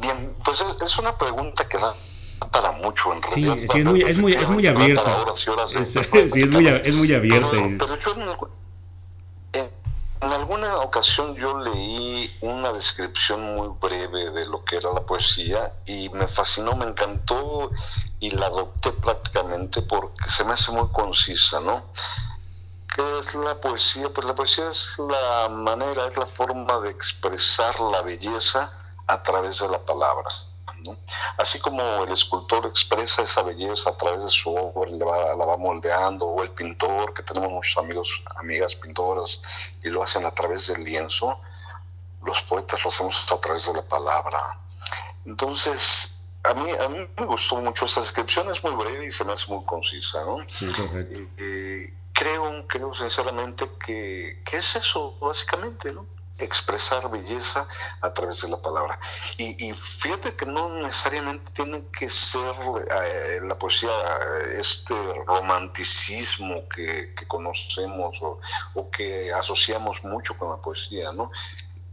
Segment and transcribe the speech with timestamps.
[0.00, 1.94] Bien, pues es, una pregunta que da
[2.52, 3.56] para mucho en realidad.
[3.56, 5.24] Sí, sí es, muy, es, muy, es muy abierta.
[5.34, 7.50] sí, es muy, es muy abierta.
[7.50, 8.14] Pero, yo
[9.52, 9.70] en,
[10.22, 15.74] en, alguna ocasión yo leí una descripción muy breve de lo que era la poesía
[15.86, 17.70] y me fascinó, me encantó
[18.20, 21.84] y la adopté prácticamente porque se me hace muy concisa, ¿no?
[22.94, 24.08] ¿Qué es la poesía?
[24.12, 28.72] Pues la poesía es la manera, es la forma de expresar la belleza
[29.08, 30.30] a través de la palabra.
[31.38, 34.90] Así como el escultor expresa esa belleza a través de su obra,
[35.36, 39.42] la va moldeando, o el pintor, que tenemos muchos amigos, amigas pintoras,
[39.82, 41.40] y lo hacen a través del lienzo,
[42.22, 44.38] los poetas lo hacemos a través de la palabra.
[45.24, 49.24] Entonces, a mí, a mí me gustó mucho esa descripción, es muy breve y se
[49.24, 50.38] me hace muy concisa, ¿no?
[50.48, 50.68] Sí,
[52.12, 56.06] creo, creo sinceramente que, que es eso, básicamente, ¿no?
[56.38, 57.66] Expresar belleza
[58.00, 58.98] a través de la palabra.
[59.36, 62.54] Y, fíjate que no necesariamente tiene que ser
[62.90, 63.90] eh, la poesía
[64.58, 64.94] este
[65.26, 68.40] romanticismo que, conocemos o,
[68.74, 71.30] o, que asociamos mucho con la poesía, ¿no?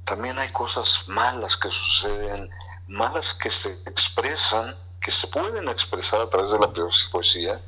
[0.04, 2.50] También hay cosas malas que suceden,
[2.88, 6.74] malas que se expresan que se pueden expresar a través de la
[7.12, 7.62] poesía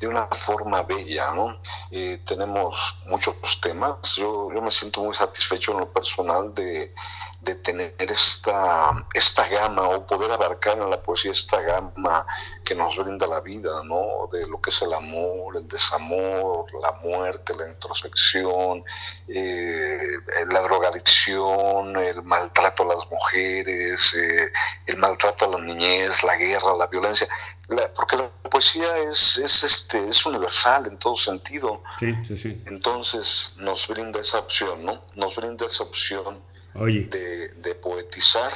[0.00, 1.58] de una forma bella, ¿no?
[1.90, 4.16] Eh, tenemos muchos temas.
[4.16, 6.94] Yo, yo me siento muy satisfecho en lo personal de,
[7.40, 12.26] de tener esta, esta gama o poder abarcar en la poesía esta gama
[12.64, 14.28] que nos brinda la vida, ¿no?
[14.32, 18.84] De lo que es el amor, el desamor, la muerte, la introspección,
[19.28, 20.18] eh,
[20.50, 24.52] la drogadicción, el maltrato a las mujeres, eh,
[24.86, 27.28] el maltrato a la niñez, la guerra, la violencia.
[27.94, 31.82] Porque la poesía es, es, este, es universal en todo sentido.
[31.98, 32.62] Sí, sí, sí.
[32.66, 35.04] Entonces nos brinda esa opción, ¿no?
[35.16, 36.38] Nos brinda esa opción
[36.74, 38.52] de, poetizar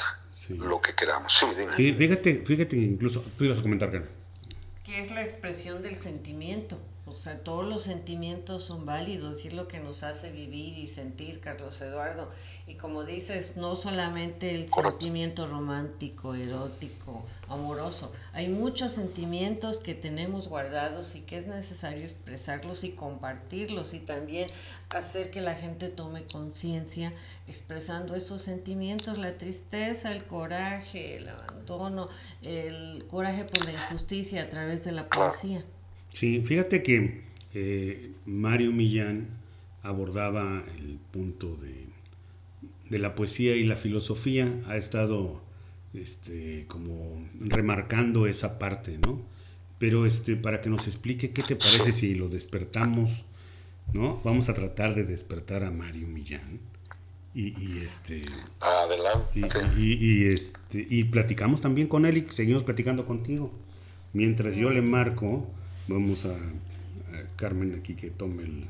[0.51, 1.33] lo que queramos.
[1.33, 1.95] Sí, dime.
[1.95, 3.91] fíjate, fíjate, incluso tú ibas a comentar,
[4.85, 6.78] Que es la expresión del sentimiento.
[7.12, 10.89] O sea, todos los sentimientos son válidos y es lo que nos hace vivir y
[10.89, 12.31] sentir, Carlos Eduardo.
[12.67, 18.12] Y como dices, no solamente el sentimiento romántico, erótico, amoroso.
[18.33, 24.49] Hay muchos sentimientos que tenemos guardados y que es necesario expresarlos y compartirlos y también
[24.91, 27.12] hacer que la gente tome conciencia
[27.47, 32.09] expresando esos sentimientos, la tristeza, el coraje, el abandono,
[32.43, 35.65] el coraje por la injusticia a través de la poesía.
[36.12, 37.23] Sí, fíjate que
[37.55, 39.28] eh, Mario Millán
[39.83, 41.87] abordaba el punto de,
[42.91, 45.43] de, la poesía y la filosofía, ha estado
[45.95, 49.21] este, como remarcando esa parte, ¿no?
[49.78, 53.25] Pero este, para que nos explique qué te parece si lo despertamos,
[53.93, 54.21] ¿no?
[54.25, 56.61] Vamos a tratar de despertar a Mario Millán.
[57.34, 58.21] Y, y este
[58.61, 59.41] adelante
[59.78, 63.51] y, y, este y platicamos también con él y seguimos platicando contigo
[64.12, 65.49] mientras yo le marco
[65.88, 66.37] Vamos a,
[67.37, 68.69] Carmen aquí que tome el...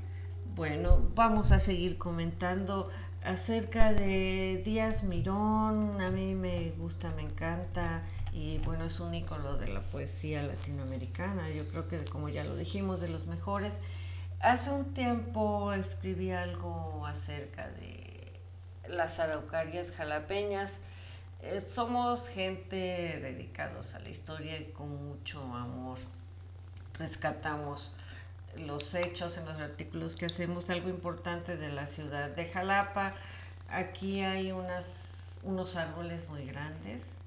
[0.57, 2.89] Bueno, vamos a seguir comentando
[3.23, 6.01] acerca de Díaz Mirón.
[6.01, 8.03] A mí me gusta, me encanta
[8.33, 11.51] y bueno, es un ícono de la poesía latinoamericana.
[11.51, 13.81] Yo creo que como ya lo dijimos, de los mejores.
[14.41, 18.41] Hace un tiempo escribí algo acerca de
[18.89, 20.81] las araucarias jalapeñas.
[21.43, 25.99] Eh, somos gente dedicados a la historia y con mucho amor
[26.99, 27.95] rescatamos
[28.57, 33.15] los hechos en los artículos que hacemos, algo importante de la ciudad de Jalapa.
[33.69, 37.19] Aquí hay unas, unos árboles muy grandes,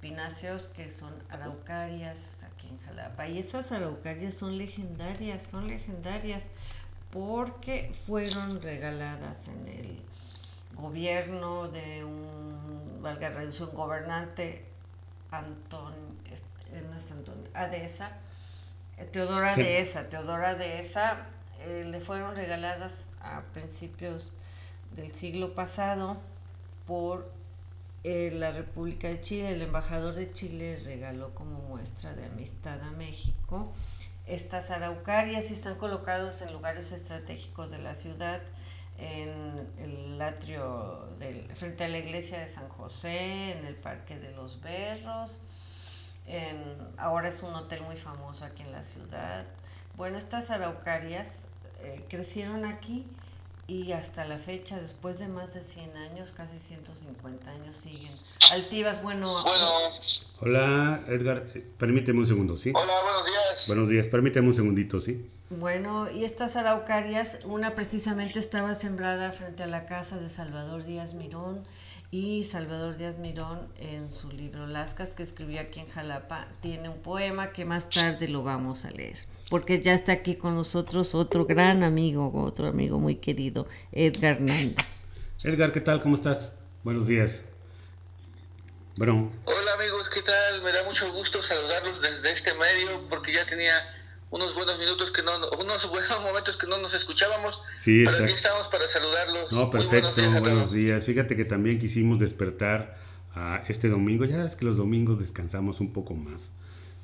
[0.00, 3.28] pináceos, que son araucarias aquí en Jalapa.
[3.28, 6.44] Y esas araucarias son legendarias, son legendarias
[7.10, 10.02] porque fueron regaladas en el
[10.76, 14.66] gobierno de un, valga reducción, gobernante
[15.30, 15.94] Antón,
[16.86, 18.12] no es Antonio, Adesa,
[19.06, 21.26] Teodora de esa, Teodora de esa
[21.60, 24.32] eh, le fueron regaladas a principios
[24.96, 26.20] del siglo pasado
[26.86, 27.30] por
[28.04, 29.52] eh, la República de Chile.
[29.52, 33.72] El embajador de Chile regaló como muestra de amistad a México
[34.26, 38.42] estas araucarias y están colocados en lugares estratégicos de la ciudad,
[38.98, 44.32] en el atrio del, frente a la iglesia de San José, en el Parque de
[44.32, 45.40] los Berros
[46.96, 49.46] ahora es un hotel muy famoso aquí en la ciudad.
[49.96, 51.46] Bueno, estas araucarias
[51.82, 53.06] eh, crecieron aquí
[53.66, 58.12] y hasta la fecha, después de más de 100 años, casi 150 años, siguen
[58.50, 59.02] altivas.
[59.02, 59.44] Bueno,
[60.40, 62.72] hola Edgar, eh, permíteme un segundo, ¿sí?
[62.74, 63.64] Hola, buenos días.
[63.66, 65.28] Buenos días, permíteme un segundito, ¿sí?
[65.50, 71.14] Bueno, y estas araucarias, una precisamente estaba sembrada frente a la casa de Salvador Díaz
[71.14, 71.62] Mirón
[72.10, 77.02] Y Salvador Díaz Mirón, en su libro Lascas, que escribió aquí en Jalapa, tiene un
[77.02, 79.18] poema que más tarde lo vamos a leer.
[79.50, 84.86] Porque ya está aquí con nosotros otro gran amigo, otro amigo muy querido, Edgar Nanda.
[85.44, 86.00] Edgar, ¿qué tal?
[86.00, 86.56] ¿Cómo estás?
[86.82, 87.42] Buenos días.
[88.96, 89.30] Bueno.
[89.44, 90.62] Hola amigos, ¿qué tal?
[90.62, 93.74] Me da mucho gusto saludarlos desde este medio porque ya tenía
[94.30, 97.60] unos buenos minutos que no, unos buenos momentos que no nos escuchábamos.
[97.76, 99.52] Sí, pero aquí estamos para saludarlos.
[99.52, 102.98] No, perfecto, buenos días, Fíjate que también quisimos despertar
[103.34, 104.24] a este domingo.
[104.24, 106.50] Ya es que los domingos descansamos un poco más.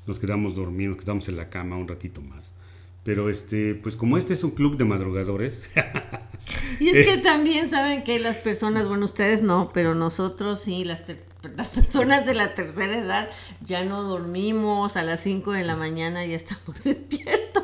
[0.05, 2.53] Nos quedamos dormidos, nos quedamos en la cama un ratito más.
[3.05, 5.69] Pero este, pues como este es un club de madrugadores.
[6.79, 11.03] y es que también saben que las personas, bueno, ustedes no, pero nosotros sí, las,
[11.55, 13.29] las personas de la tercera edad
[13.61, 17.63] ya no dormimos a las 5 de la mañana, ya estamos despiertos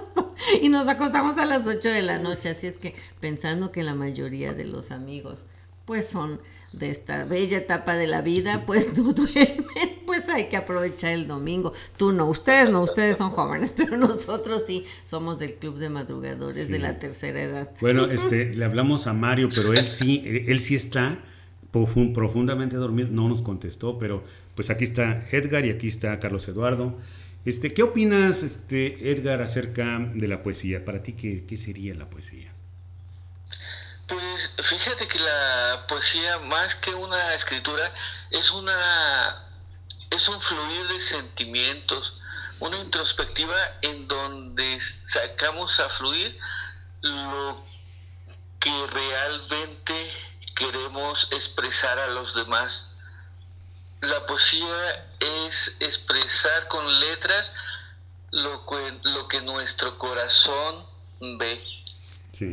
[0.61, 2.49] y nos acostamos a las 8 de la noche.
[2.49, 5.45] Así es que pensando que la mayoría de los amigos
[5.85, 6.39] pues son
[6.73, 9.65] de esta bella etapa de la vida, pues no duermen,
[10.06, 11.73] pues hay que aprovechar el domingo.
[11.97, 16.69] Tú no, ustedes no, ustedes son jóvenes, pero nosotros sí somos del club de madrugadores
[16.69, 17.71] de la tercera edad.
[17.81, 21.19] Bueno, este, le hablamos a Mario, pero él sí, él sí está
[21.71, 24.24] profundamente dormido, no nos contestó, pero
[24.56, 26.97] pues aquí está Edgar y aquí está Carlos Eduardo.
[27.45, 30.85] Este, ¿Qué opinas, este, Edgar, acerca de la poesía?
[30.85, 32.50] Para ti, ¿qué, qué sería la poesía?
[34.12, 37.94] Pues fíjate que la poesía, más que una escritura,
[38.30, 39.48] es una
[40.10, 42.18] es un fluir de sentimientos,
[42.60, 46.38] una introspectiva en donde sacamos a fluir
[47.00, 47.56] lo
[48.60, 50.12] que realmente
[50.56, 52.88] queremos expresar a los demás.
[54.02, 57.54] La poesía es expresar con letras
[58.31, 60.86] lo que, lo que nuestro corazón
[61.22, 61.66] ve.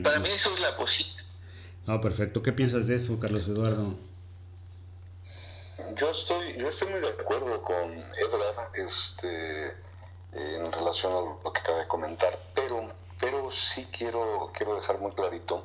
[0.05, 1.18] Para mí eso es la poesía.
[1.89, 2.43] Ah, perfecto.
[2.43, 3.95] ¿Qué piensas de eso, Carlos Eduardo?
[5.97, 9.75] Yo estoy, yo estoy muy de acuerdo con Edward este,
[10.33, 15.13] en relación a lo que acaba de comentar, pero, pero sí quiero, quiero dejar muy
[15.13, 15.65] clarito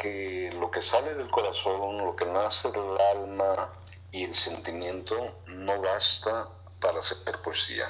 [0.00, 3.72] que lo que sale del corazón, lo que nace del alma
[4.10, 5.14] y el sentimiento
[5.46, 6.48] no basta
[6.80, 7.88] para hacer poesía.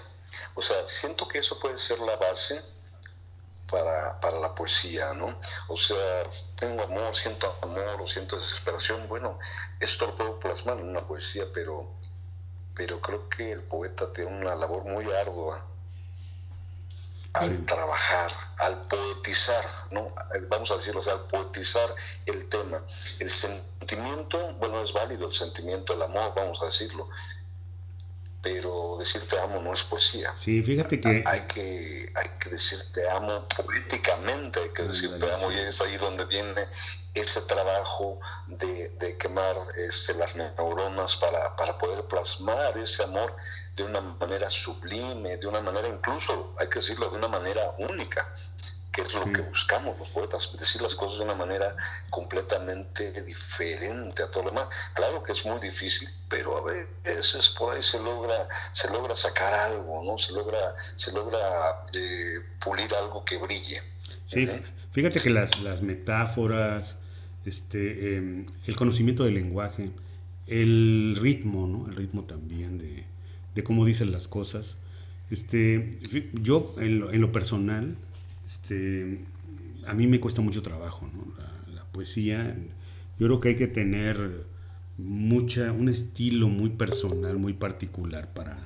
[0.54, 2.60] O sea, siento que eso puede ser la base
[3.70, 5.38] para, para, la poesía, ¿no?
[5.68, 6.22] O sea,
[6.56, 9.06] tengo amor, siento amor o siento desesperación.
[9.08, 9.38] Bueno,
[9.80, 11.88] esto lo puedo plasmar en una poesía, pero,
[12.74, 15.64] pero creo que el poeta tiene una labor muy ardua
[17.34, 20.12] al trabajar, al poetizar, ¿no?
[20.48, 21.94] Vamos a decirlo, o sea, al poetizar
[22.26, 22.82] el tema.
[23.18, 27.08] El sentimiento, bueno, es válido el sentimiento, el amor, vamos a decirlo,
[28.40, 30.32] pero decir te amo no es poesía.
[30.36, 31.24] Sí, fíjate que...
[31.26, 35.80] Hay que, hay que decir te amo políticamente, hay que decir te amo, y es
[35.80, 36.66] ahí donde viene
[37.14, 43.34] ese trabajo de, de quemar este, las neuronas para, para poder plasmar ese amor
[43.74, 48.34] de una manera sublime, de una manera incluso, hay que decirlo, de una manera única
[49.02, 51.76] que es lo que buscamos los poetas, decir las cosas de una manera
[52.10, 54.68] completamente diferente a todo lo demás.
[54.94, 59.54] Claro que es muy difícil, pero a veces por ahí se logra, se logra sacar
[59.54, 60.18] algo, ¿no?
[60.18, 61.38] Se logra, se logra
[61.94, 63.80] eh, pulir algo que brille.
[64.24, 64.48] Sí,
[64.90, 66.98] fíjate que las, las metáforas,
[67.44, 69.90] este, em, el conocimiento del lenguaje,
[70.46, 71.86] el ritmo, ¿no?
[71.88, 73.04] El ritmo también de,
[73.54, 74.76] de cómo dicen las cosas.
[75.30, 75.90] Este,
[76.32, 77.96] yo en lo personal,
[78.48, 79.26] este,
[79.86, 81.06] a mí me cuesta mucho trabajo,
[81.74, 82.56] la, poesía.
[83.18, 84.46] Yo creo que hay que tener
[84.96, 88.56] mucha, un estilo muy personal, muy particular para,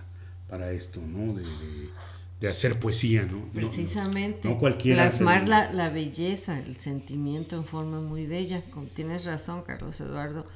[0.48, 1.34] para esto, ¿no?
[1.34, 3.48] De, hacer poesía, ¿no?
[3.52, 4.48] Precisamente.
[4.48, 8.62] No, cualquiera plasmar la, la, belleza, el sentimiento en forma muy bella.
[8.94, 10.46] tienes razón, Carlos Eduardo.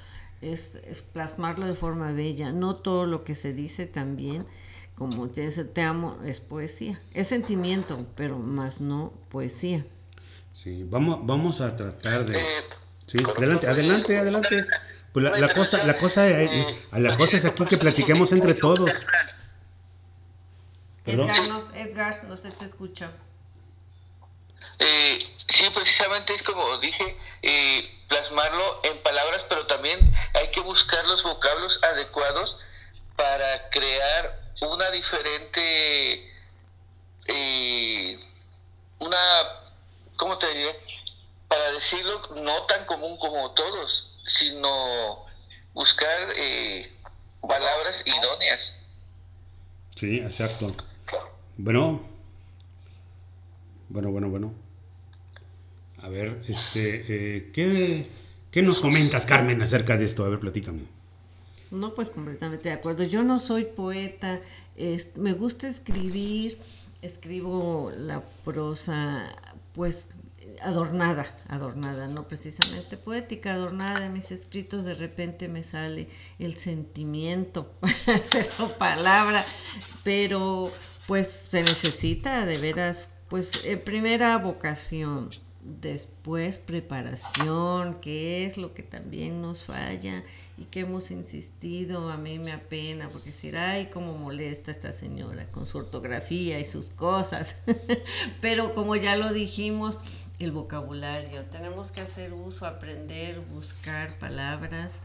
[0.40, 2.52] Es, es, plasmarlo de forma bella.
[2.52, 4.46] No todo lo que se dice también
[4.96, 7.00] como te amo, es poesía.
[7.12, 9.84] Es sentimiento, pero más no poesía.
[10.52, 12.42] Sí, vamos, vamos a tratar de...
[12.96, 14.66] Sí, adelante, adelante, adelante.
[15.12, 18.90] Pues la, cosa, la cosa, eh, la cosa es aquí que platiquemos entre todos.
[21.04, 23.12] Edgar no, Edgar, no se te escucha.
[24.78, 31.06] Eh, sí, precisamente es como dije, eh, plasmarlo en palabras, pero también hay que buscar
[31.06, 32.58] los vocablos adecuados
[33.16, 36.30] para crear una diferente,
[37.26, 38.18] eh,
[38.98, 39.16] una,
[40.16, 40.74] ¿cómo te diré?
[41.48, 45.26] Para decirlo, no tan común como todos, sino
[45.74, 46.90] buscar eh,
[47.40, 48.80] palabras idóneas.
[49.94, 50.66] Sí, exacto.
[51.56, 52.02] Bueno,
[53.88, 54.54] bueno, bueno, bueno.
[56.02, 58.06] A ver, este, eh, ¿qué,
[58.50, 60.24] ¿qué nos comentas, Carmen, acerca de esto?
[60.24, 60.95] A ver, platícame.
[61.76, 63.04] No, pues completamente de acuerdo.
[63.04, 64.40] Yo no soy poeta,
[65.16, 66.58] me gusta escribir,
[67.02, 69.28] escribo la prosa,
[69.72, 70.08] pues
[70.62, 77.74] adornada, adornada, no precisamente poética, adornada en mis escritos, de repente me sale el sentimiento,
[78.24, 79.44] cero palabra,
[80.04, 80.72] pero
[81.06, 85.30] pues se necesita de veras, pues en primera vocación,
[85.66, 90.22] después preparación, que es lo que también nos falla
[90.56, 95.46] y que hemos insistido, a mí me apena, porque decir, ay, cómo molesta esta señora
[95.50, 97.62] con su ortografía y sus cosas,
[98.40, 99.98] pero como ya lo dijimos,
[100.38, 105.02] el vocabulario, tenemos que hacer uso, aprender, buscar palabras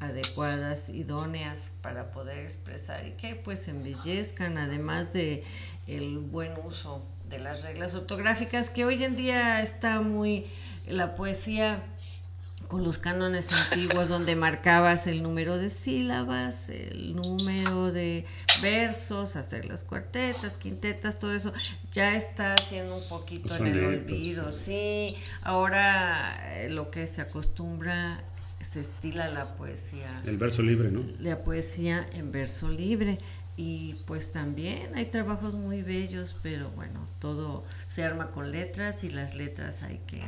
[0.00, 5.44] adecuadas, idóneas para poder expresar y que pues embellezcan, además de
[5.86, 7.00] el buen uso
[7.34, 10.46] de las reglas ortográficas, que hoy en día está muy
[10.86, 11.82] la poesía
[12.68, 18.24] con los cánones antiguos donde marcabas el número de sílabas, el número de
[18.62, 21.52] versos, hacer las cuartetas, quintetas, todo eso
[21.90, 24.52] ya está haciendo un poquito en el olvido.
[24.52, 28.22] Sí, ahora eh, lo que se acostumbra
[28.60, 30.22] se estila la poesía.
[30.24, 31.04] El verso libre, ¿no?
[31.20, 33.18] La poesía en verso libre.
[33.56, 39.10] Y pues también hay trabajos muy bellos, pero bueno, todo se arma con letras y
[39.10, 40.20] las letras hay que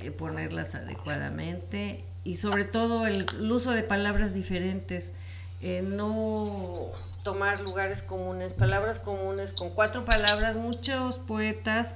[0.00, 5.12] eh, ponerlas adecuadamente y sobre todo el, uso de palabras diferentes,
[5.60, 6.86] eh, no
[7.22, 11.94] tomar lugares comunes, palabras comunes con cuatro palabras, muchos poetas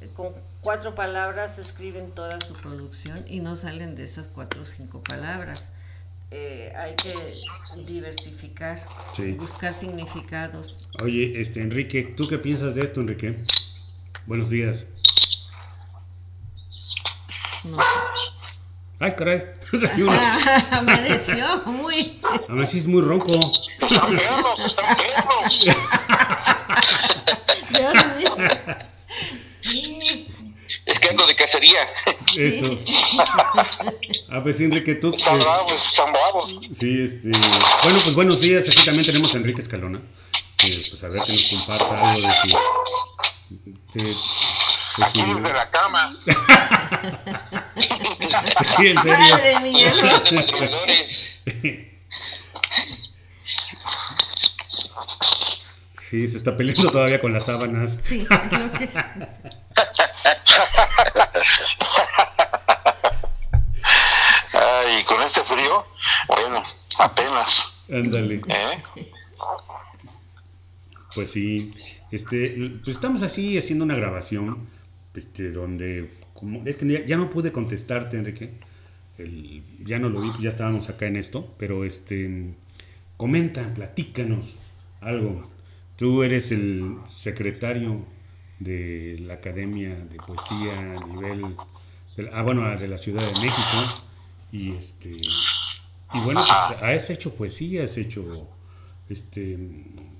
[0.00, 4.64] eh, con cuatro palabras escriben toda su producción y no salen de esas cuatro o
[4.64, 5.70] cinco palabras.
[6.76, 7.14] Hay que
[7.84, 8.78] diversificar,
[9.36, 10.90] buscar significados.
[11.02, 13.38] Oye, este Enrique, ¿tú qué piensas de esto, Enrique?
[14.26, 14.88] Buenos días.
[17.64, 17.86] No sé.
[18.98, 19.42] Ay, caray.
[20.70, 22.20] Amaneció muy.
[22.48, 23.32] Amanecís muy ronco.
[23.80, 25.64] Están perros, están perros.
[27.70, 28.36] Dios mío.
[29.62, 30.31] Sí.
[30.92, 31.88] Es que ando de cacería.
[32.36, 32.78] Eso.
[34.30, 35.14] A pues Enrique, tú.
[35.14, 36.54] Están eh, bravos, están bravos.
[36.70, 37.30] Sí, este.
[37.30, 38.68] Bueno, pues buenos días.
[38.68, 40.02] Aquí también tenemos a Enrique Escalona.
[40.58, 42.48] pues a ver que nos comparta algo de su.
[43.94, 44.14] De,
[45.02, 46.14] Aquí desde la cama.
[48.76, 49.30] sí, en serio.
[49.30, 49.94] Madre mía.
[56.10, 57.98] Sí, se está peleando todavía con las sábanas.
[58.04, 58.90] Sí, es lo que.
[64.54, 65.86] Ay, con este frío,
[66.28, 66.62] bueno,
[66.98, 67.84] apenas.
[67.90, 68.36] Ándale.
[68.36, 68.82] ¿Eh?
[71.14, 71.72] Pues sí,
[72.10, 74.68] este, pues estamos así haciendo una grabación
[75.14, 78.52] este, donde, como, es que ya, no pude contestarte, Enrique,
[79.84, 82.54] ya no lo vi, pues ya estábamos acá en esto, pero este,
[83.16, 84.56] comenta, platícanos
[85.00, 85.50] algo.
[85.96, 88.04] Tú eres el secretario
[88.62, 91.56] de la Academia de Poesía a nivel,
[92.16, 94.04] de, ah, bueno, de la Ciudad de México,
[94.50, 98.48] y este, y bueno, pues has hecho poesía, has hecho,
[99.08, 99.56] este,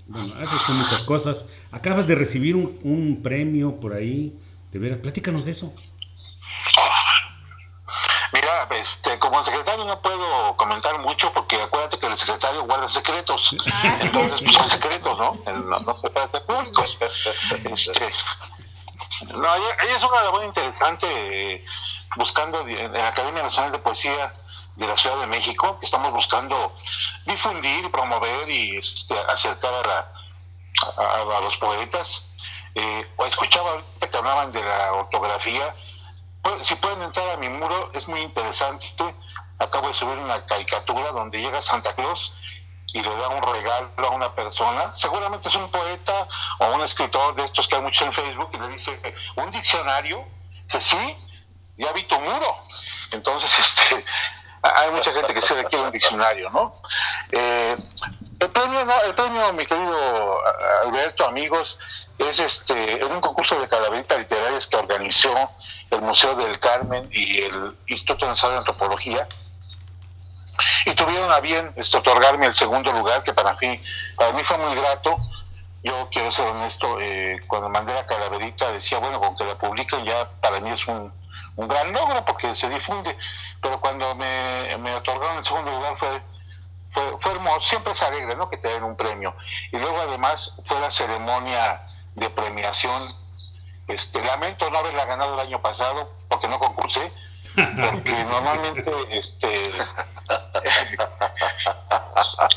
[0.09, 1.47] bueno, has hecho muchas cosas.
[1.71, 4.39] Acabas de recibir un, un premio por ahí
[4.73, 5.73] de veras, platícanos de eso.
[8.77, 13.55] Este, como secretario no puedo comentar mucho porque acuérdate que el secretario guarda secretos.
[13.73, 15.39] Ah, Entonces, pues son secretos, ¿no?
[15.45, 16.99] No, se puede hacer públicos.
[17.65, 18.09] Este,
[19.35, 21.65] no, ella es una labor interesante eh,
[22.17, 24.33] buscando en la Academia Nacional de Poesía
[24.77, 25.79] de la Ciudad de México.
[25.83, 26.77] Estamos buscando
[27.27, 29.73] difundir, promover y este, acercar
[30.97, 32.27] a los poetas
[32.75, 35.75] eh, escuchaba ahorita que hablaban de la ortografía.
[36.43, 38.87] Pues, si pueden entrar a mi muro, es muy interesante.
[39.59, 42.35] Acabo de subir una caricatura donde llega Santa Claus
[42.93, 44.95] y le da un regalo a una persona.
[44.95, 48.59] Seguramente es un poeta o un escritor de estos que hay mucho en Facebook y
[48.59, 49.01] le dice,
[49.37, 50.25] ¿un diccionario?
[50.65, 51.17] Dice, sí,
[51.79, 52.57] ya vi tu muro.
[53.13, 54.05] Entonces, este,
[54.63, 56.83] hay mucha gente que se requiere un diccionario, ¿no?
[57.31, 57.77] Eh,
[58.43, 60.41] el premio, no, el premio, mi querido
[60.85, 61.79] Alberto, amigos,
[62.19, 65.51] es este, en un concurso de calaveritas literarias que organizó
[65.91, 69.29] el Museo del Carmen y el Instituto Nacional de Antropología.
[70.87, 73.81] Y tuvieron a bien este, otorgarme el segundo lugar, que para mí,
[74.17, 75.17] para mí fue muy grato.
[75.85, 80.05] Yo quiero ser honesto, eh, cuando mandé la calaverita decía, bueno, con que la publiquen
[80.05, 81.13] ya para mí es un,
[81.57, 83.17] un gran logro porque se difunde.
[83.61, 86.21] Pero cuando me, me otorgaron el segundo lugar fue,
[86.93, 88.51] fue, hermoso, siempre es alegre, ¿no?
[88.51, 89.35] Que te den un premio.
[89.73, 93.17] Y luego además fue la ceremonia de premiación.
[93.89, 97.13] Este, lamento no haberla ganado el año pasado porque no concursé,
[97.55, 99.49] porque normalmente este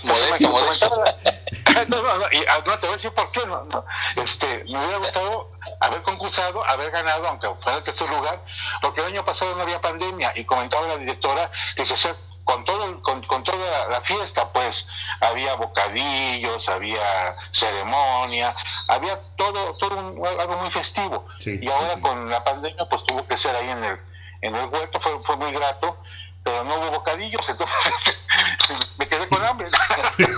[0.01, 0.89] pues, modesto, modesto.
[0.89, 1.35] Pues, pues.
[1.89, 4.79] No, no, no, y, ah, no, te voy a decir por qué no, este me
[4.79, 5.51] hubiera gustado
[5.81, 8.41] haber concursado, haber ganado, aunque fuera el tercer lugar,
[8.81, 11.97] porque el año pasado no había pandemia y comentaba la directora que se
[12.45, 14.87] con todo con, toda la fiesta pues
[15.19, 18.53] había bocadillos había ceremonia
[18.87, 19.97] había todo todo
[20.39, 21.27] algo muy festivo.
[21.43, 23.99] Y ahora con la pandemia pues tuvo que ser ahí en el
[24.41, 25.97] en el huerto fue, fue muy grato
[26.43, 28.19] pero no hubo bocadillos entonces
[28.97, 29.67] me quedé con hambre.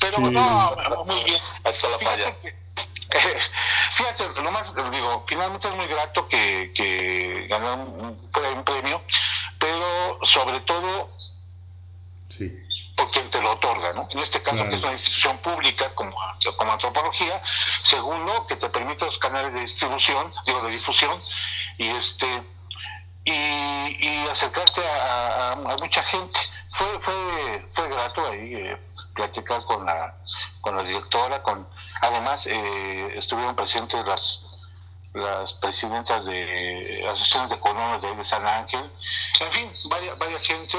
[0.00, 1.40] Pero no muy bien.
[1.64, 2.34] Hasta la falla.
[2.40, 2.65] fíjate,
[4.42, 9.02] lo más, digo, finalmente es muy grato que, que ganó un, un premio,
[9.58, 11.10] pero sobre todo
[12.28, 12.52] sí.
[12.96, 14.08] por quien te lo otorga, ¿no?
[14.10, 16.16] En este caso, que es una institución pública como,
[16.56, 17.42] como antropología,
[17.82, 21.20] segundo, que te permite los canales de distribución, digo, de difusión,
[21.78, 22.26] y este
[23.24, 26.38] y, acercarte a, mucha gente.
[26.72, 28.78] Fue, fue, fue grato ahí eh,
[29.14, 30.14] platicar con la,
[30.60, 31.66] con la directora, con
[32.00, 34.56] además eh, estuvieron presentes las
[35.16, 38.90] las presidentas de asociaciones de colonos de, San Ángel,
[39.40, 40.76] en fin, varias, varias gente,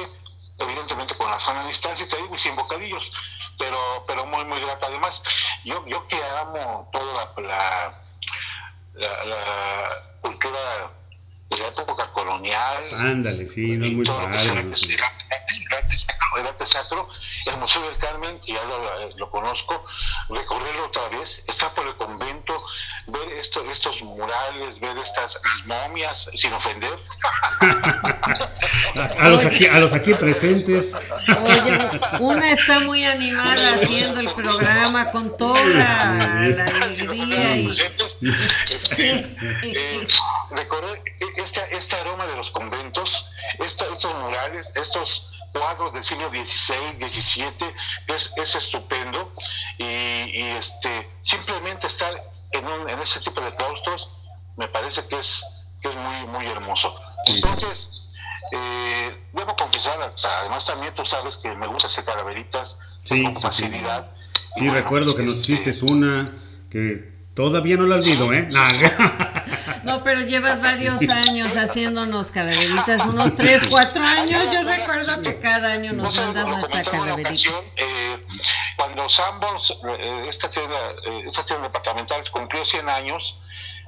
[0.59, 3.12] evidentemente con la zona de distancia, y sin bocadillos,
[3.57, 4.86] pero, pero muy, muy grata.
[4.88, 5.24] Además,
[5.63, 8.01] yo, yo que amo toda la,
[8.93, 10.91] la, la, cultura
[11.50, 12.84] de la época colonial.
[12.94, 14.38] Ándale, sí, no es muy padre.
[16.38, 17.10] El arte sacro,
[17.48, 19.86] el Museo del Carmen, que ya lo, lo, conozco,
[20.30, 22.56] recorrerlo otra vez, estar por el convento,
[23.08, 27.00] ver esto, estos murales, ver estas momias, sin ofender.
[29.20, 30.94] a, los aquí, a los aquí presentes.
[30.94, 31.80] Oye,
[32.20, 37.56] una está muy animada haciendo el programa con toda la alegría.
[37.56, 37.74] Y...
[37.74, 39.36] Sí.
[39.63, 40.08] Eh,
[40.51, 41.01] recorrer
[41.41, 43.27] este, este aroma de los conventos,
[43.60, 47.53] estos murales, estos cuadros del siglo XVI, XVII,
[48.08, 49.32] es, es estupendo
[49.77, 52.12] y, y, este, simplemente estar
[52.52, 54.10] en, un, en ese tipo de claustros
[54.58, 55.43] me parece que es,
[55.82, 56.95] que es muy, muy hermoso.
[57.28, 57.91] Entonces,
[58.52, 64.12] eh, debo confesar, además también tú sabes que me gusta hacer calaveritas con facilidad.
[64.56, 66.34] Sí, recuerdo que nos hiciste una
[66.69, 68.50] que todavía no la olvido, ¿eh?
[69.88, 74.54] No, pero llevas varios años haciéndonos calaveritas, unos 3, 4 años.
[74.54, 77.32] Yo recuerdo que cada año nos mandan nuestra calaverita.
[77.78, 78.26] Eh,
[78.76, 83.39] cuando Sambors, eh, esta, tienda, eh, esta tienda departamental, cumplió 100 años,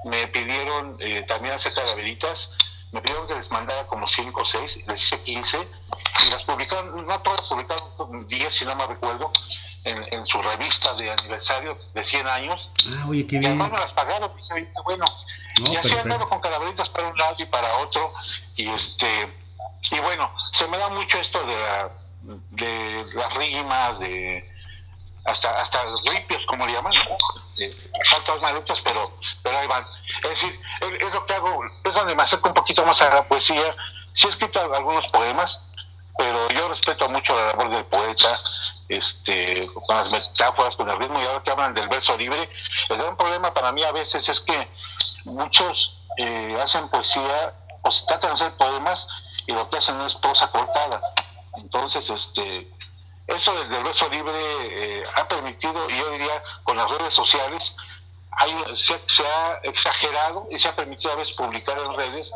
[0.05, 2.51] me pidieron eh, también hacer calaveritas.
[2.93, 7.05] Me pidieron que les mandara como 5 o 6, les hice 15 y las publicaron,
[7.05, 9.31] no todas publicaron 10 si no me recuerdo,
[9.83, 12.71] en, su revista de aniversario de 100 años.
[12.97, 13.43] Ah, oye, qué bien.
[13.43, 15.05] Y además me las pagaron, dije, bueno,
[15.59, 18.11] y así he andado con calaveritas para un lado y para otro.
[18.55, 19.39] Y este
[19.91, 21.91] y bueno, se me da mucho esto de, la,
[22.51, 24.47] de las rimas, de
[25.25, 25.79] hasta hasta
[26.13, 26.93] ripios, como le llaman,
[27.57, 27.75] este,
[28.09, 29.11] faltas maluchas, pero,
[29.43, 29.85] pero ahí van.
[30.23, 33.27] Es decir, es, lo que hago, es donde me acerco un poquito más a la
[33.27, 33.75] poesía.
[34.13, 35.61] Sí he escrito algunos poemas,
[36.19, 38.37] pero yo respeto mucho la labor del poeta,
[38.89, 42.49] este, con las metáforas, con el ritmo, y ahora que hablan del verso libre,
[42.89, 44.69] el gran problema para mí a veces es que
[45.23, 47.53] muchos eh, hacen poesía
[47.83, 49.07] o se tratan de hacer poemas
[49.47, 51.01] y lo que hacen es prosa cortada.
[51.55, 52.69] Entonces, este,
[53.27, 57.77] eso del, verso libre eh, ha permitido, y yo diría, con las redes sociales,
[58.31, 62.31] hay, se, se, ha exagerado y se ha permitido a veces publicar en redes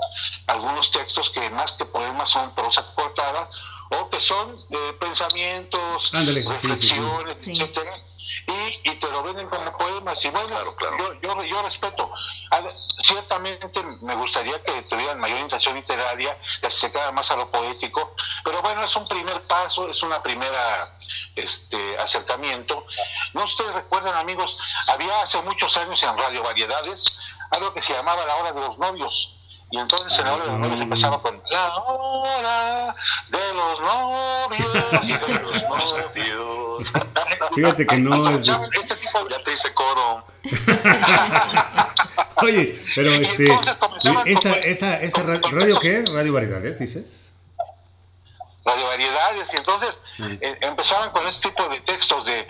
[0.47, 3.49] algunos textos que más que poemas son prosa cortada
[3.91, 8.03] o que son eh, pensamientos, reflexiones, etcétera
[8.47, 10.23] y, y te lo venden como poemas.
[10.25, 10.47] Y bueno,
[10.97, 12.11] Yo, yo, yo, respeto.
[12.75, 13.67] Ciertamente
[14.01, 18.61] me gustaría que tuvieran mayor intención literaria, que se quedara más a lo poético, pero
[18.61, 20.97] bueno, es un primer paso, es una primera
[21.35, 22.85] este, acercamiento.
[23.33, 27.19] No ustedes recuerdan, amigos, había hace muchos años en Radio Variedades
[27.51, 29.33] algo que se llamaba La Hora de los Novios
[29.73, 32.95] y entonces en la hora de los novios empezaba con la hora
[33.27, 36.93] de los novios y de los novios.
[37.55, 38.47] Fíjate que no es.
[38.47, 40.25] Este tipo ya te dice coro.
[42.41, 43.59] Oye, pero este.
[44.25, 46.03] Esa, esa, esa radio, qué?
[46.11, 47.33] ¿Radio Variedades, dices?
[48.65, 52.47] Radio Variedades, y entonces eh, empezaban con este tipo de textos de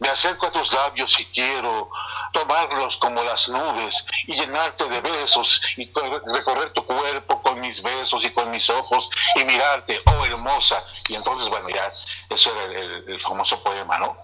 [0.00, 1.90] me acerco a tus labios y quiero
[2.32, 5.90] tomarlos como las nubes y llenarte de besos y
[6.34, 10.82] recorrer tu cuerpo con mis besos y con mis ojos y mirarte, oh hermosa.
[11.08, 11.92] Y entonces, bueno, ya
[12.30, 14.16] eso era el, famoso poema, ¿no?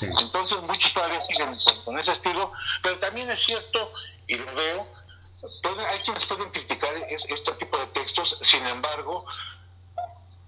[0.00, 3.90] Entonces muchos todavía siguen con, ese estilo, pero también es cierto,
[4.28, 4.86] y lo veo,
[5.90, 9.26] hay quienes pueden criticar este tipo de textos, sin embargo,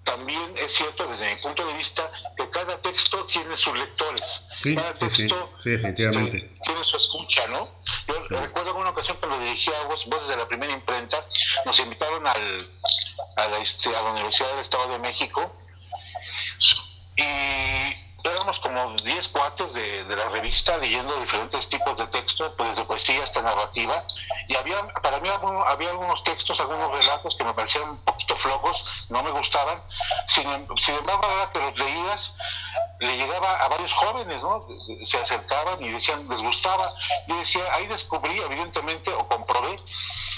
[0.07, 4.45] también es cierto desde mi punto de vista que cada texto tiene sus lectores.
[4.57, 5.73] Sí, Cada texto sí.
[5.73, 7.69] Este, tiene su escucha, ¿no?
[8.07, 11.25] Yo recuerdo en una ocasión que lo dirigí a vos, vos desde la primera imprenta,
[11.65, 12.71] nos invitaron al,
[13.35, 15.53] a, la, este, a la Universidad del Estado de México
[17.17, 22.69] y éramos como 10 cuates de, de, la revista leyendo diferentes tipos de textos, pues
[22.69, 24.03] desde poesía hasta narrativa,
[24.47, 28.87] y había, para mí había algunos textos, algunos relatos que me parecían un poquito flojos,
[29.09, 29.83] no me gustaban,
[30.27, 30.45] sin,
[30.77, 32.35] sin embargo, ahora que los leías,
[32.99, 34.59] le llegaba a varios jóvenes, ¿no?
[35.03, 36.83] Se acercaban y decían, les gustaba,
[37.27, 39.79] yo decía, ahí descubrí, evidentemente, o comprobé,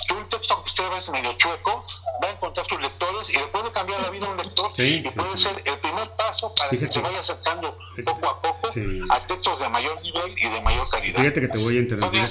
[0.08, 1.86] que un texto, aunque esté a veces medio chueco,
[2.24, 5.02] va a encontrar sus lectores y le puede cambiar la vida a un lector, y
[5.02, 9.60] puede ser el primer paso para que se vaya acercando poco a poco a textos
[9.60, 11.20] de mayor nivel y de mayor calidad.
[11.20, 12.22] Fíjate que te voy a interrumpir.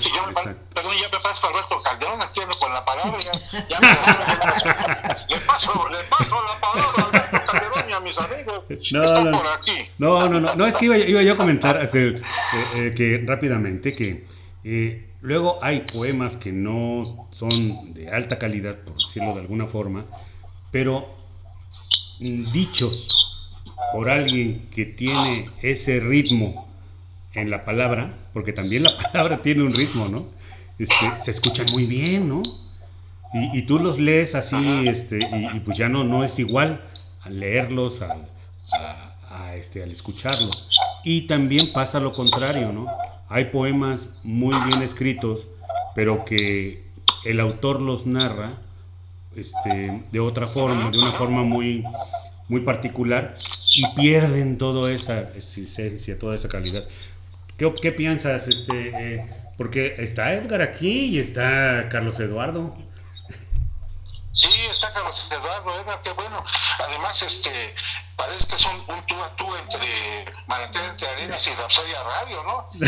[0.75, 3.19] perdón, ya me paso Alberto Calderón, aquí con la palabra.
[3.21, 3.89] Ya, ya me
[5.35, 8.65] le, paso, le paso la palabra a Alberto Calderón y a mis amigos.
[8.93, 9.87] No, Están no, por aquí.
[9.99, 12.21] No, no, no, no, es que iba, iba yo a comentar hacer, eh,
[12.77, 14.25] eh, que rápidamente que
[14.71, 20.05] eh, luego hay poemas que no son de alta calidad, por decirlo de alguna forma,
[20.71, 21.09] pero
[22.21, 23.41] dichos
[23.95, 26.69] por alguien que tiene ese ritmo
[27.33, 30.27] en la palabra, porque también la palabra tiene un ritmo, ¿no?
[30.79, 32.43] Este, se escuchan muy bien, ¿no?
[33.55, 35.19] Y, tú los lees así, este,
[35.55, 36.83] y, pues ya no, no es igual
[37.23, 38.29] al leerlos, al,
[39.55, 40.69] este, al escucharlos.
[41.05, 42.87] Y también pasa lo contrario, ¿no?
[43.29, 45.49] Hay poemas muy bien escritos,
[45.95, 46.89] pero que
[47.25, 48.45] el autor los narra
[49.37, 51.85] este, de otra forma, de una forma muy,
[52.49, 53.35] muy particular,
[53.75, 56.85] y pierden toda esa esencia, toda esa calidad.
[57.57, 58.49] ¿Qué, qué piensas?
[58.49, 62.77] Este, eh, porque está Edgar aquí y está Carlos Eduardo.
[64.33, 66.45] Sí, está Carlos Eduardo, Edgar, qué bueno.
[66.89, 67.51] Además, este,
[68.17, 70.83] parece que es un, un tú a tú entre Manantel
[71.47, 72.69] y Rapsodia Radio, ¿no?
[72.75, 72.79] y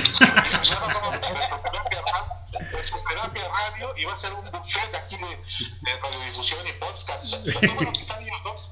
[2.91, 7.35] como Terapia Radio y va a ser un buffet aquí de, de radiodifusión y podcast.
[7.45, 8.71] Bueno están ellos dos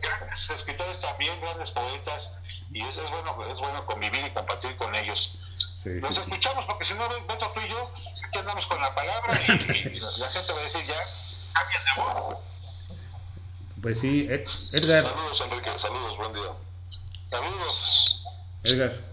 [0.00, 2.32] grandes escritores también, grandes poetas,
[2.72, 5.38] y es, es, bueno, es bueno convivir y compartir con ellos.
[5.82, 7.92] Sí, Nos sí, escuchamos porque si no, Beto, tú y yo,
[8.24, 10.96] aquí andamos con la palabra y, y, la gente va a decir ya,
[11.54, 12.38] cambien de voz.
[13.82, 15.02] Pues sí, Ed, Edgar.
[15.02, 16.52] Saludos, Enrique, saludos, buen día.
[17.30, 18.24] Saludos.
[18.64, 19.07] Edgar.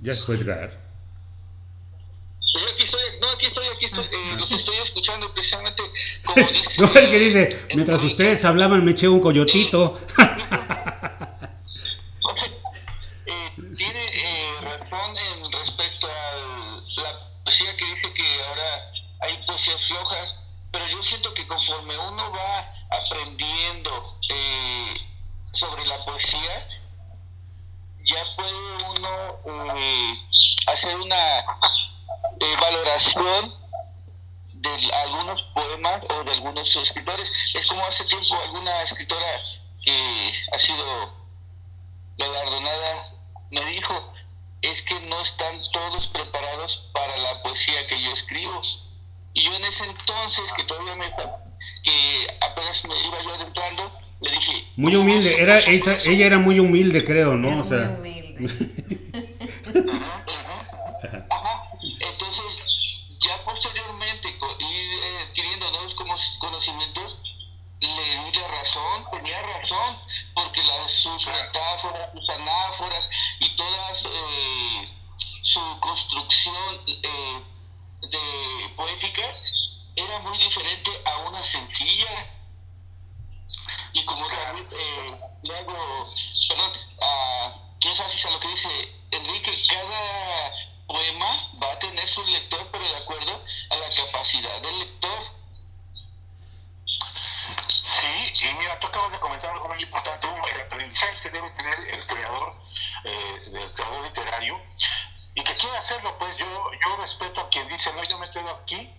[0.00, 0.70] Ya se fue Edgar.
[2.54, 5.82] Yo aquí estoy, no, aquí estoy, aquí estoy, eh, los estoy escuchando precisamente
[6.24, 6.80] como dice.
[6.80, 9.98] no, el que dice, mientras ustedes hablaban me eché un coyotito.
[13.26, 19.86] eh, tiene eh, razón en respecto a la poesía que dice que ahora hay poesías
[19.88, 20.38] flojas,
[20.70, 24.94] pero yo siento que conforme uno va aprendiendo eh,
[25.52, 26.66] sobre la poesía,
[28.06, 28.52] ya puede
[28.98, 30.14] uno eh,
[30.68, 31.16] hacer una
[32.36, 33.52] de valoración
[34.52, 37.30] de algunos poemas o de algunos escritores.
[37.54, 39.26] Es como hace tiempo alguna escritora
[39.82, 41.26] que ha sido
[42.16, 43.16] galardonada
[43.50, 44.14] me dijo,
[44.62, 48.60] es que no están todos preparados para la poesía que yo escribo.
[49.32, 51.14] Y yo en ese entonces, que todavía me,
[51.82, 53.90] que apenas me iba yo adentrando,
[54.20, 54.64] le dije...
[54.76, 57.60] Muy humilde, era, ella era muy humilde, creo, ¿no?
[57.60, 57.96] o sea...
[58.00, 58.36] Muy humilde.
[62.00, 65.94] Entonces, ya posteriormente, ir eh, adquiriendo nuevos
[66.38, 67.18] conocimientos,
[67.80, 69.98] le di la razón, tenía razón,
[70.34, 74.84] porque las, sus metáforas, sus anáforas y toda eh,
[75.42, 77.40] su construcción eh,
[78.02, 79.22] de poética
[79.96, 82.32] era muy diferente a una sencilla.
[83.96, 85.72] Y como también eh, le hago,
[86.50, 88.68] perdón, a, sé a lo que dice
[89.10, 90.52] Enrique, cada
[90.86, 95.22] poema va a tener su lector, pero de acuerdo a la capacidad del lector.
[97.66, 101.78] Sí, y mira, tú acabas de comentar algo muy importante, el aprendizaje que debe tener
[101.94, 102.54] el creador,
[103.04, 104.60] eh, el creador literario,
[105.34, 108.50] y que quiere hacerlo, pues yo, yo respeto a quien dice, no, yo me quedo
[108.50, 108.92] aquí,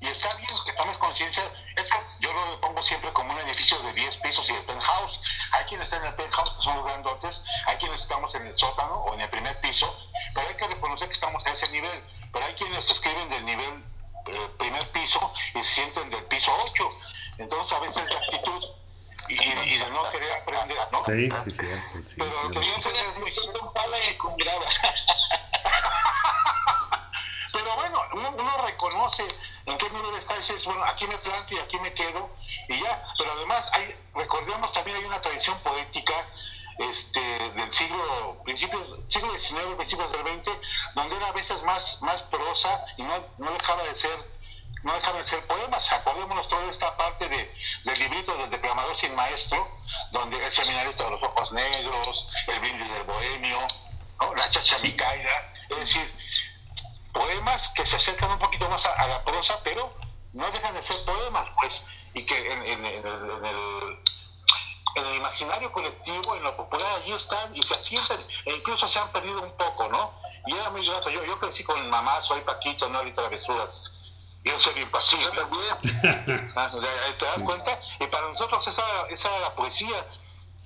[0.00, 1.42] y está bien que tomes conciencia,
[1.76, 5.20] esto yo lo pongo siempre como un edificio de 10 pisos y el penthouse.
[5.52, 8.58] Hay quienes están en el penthouse, que son los grandotes, hay quienes estamos en el
[8.58, 9.94] sótano o en el primer piso,
[10.34, 12.02] pero hay que reconocer que estamos a ese nivel.
[12.32, 13.84] Pero hay quienes escriben del nivel
[14.26, 16.90] eh, primer piso y se sienten del piso 8.
[17.38, 18.64] Entonces a veces la actitud
[19.28, 21.04] y, y, de no querer aprender, ¿no?
[21.04, 22.04] Sí, sí, sí.
[22.04, 24.66] sí pero que yo es muy con grava.
[27.52, 29.26] Pero bueno, uno, reconoce
[29.66, 32.30] en qué nivel está y dice, bueno, aquí me planto y aquí me quedo
[32.68, 33.04] y ya.
[33.18, 36.14] Pero además, hay, recordemos también hay una tradición poética
[36.78, 40.50] este, del siglo, principios, siglo XIX, principios del XX,
[40.94, 44.36] donde era a veces más, más prosa y no, no dejaba de ser
[44.84, 45.92] no dejaban de ser poemas.
[45.92, 47.52] Acordémonos toda esta parte de,
[47.84, 49.68] del librito del declamador sin maestro,
[50.12, 53.58] donde el seminarista de los ojos negros, el brindis del bohemio,
[54.36, 56.14] la chacha micaira, es decir,
[57.16, 59.92] poemas que se acercan un poquito más a, la prosa, pero
[60.32, 63.44] no dejan de ser poemas, pues, y que en, en, el, en,
[64.96, 69.10] el, imaginario colectivo, en lo popular, allí están y se asientan, e incluso se han
[69.12, 70.20] perdido un poco, ¿no?
[70.46, 71.10] Y era muy grato.
[71.10, 73.90] Yo, yo crecí con mamá, soy Paquito, no ahorita travesuras
[74.46, 75.26] yo soy impasible.
[76.56, 76.70] Ah,
[77.18, 77.78] ¿Te das cuenta?
[78.00, 80.06] Y para nosotros esa, esa era la poesía.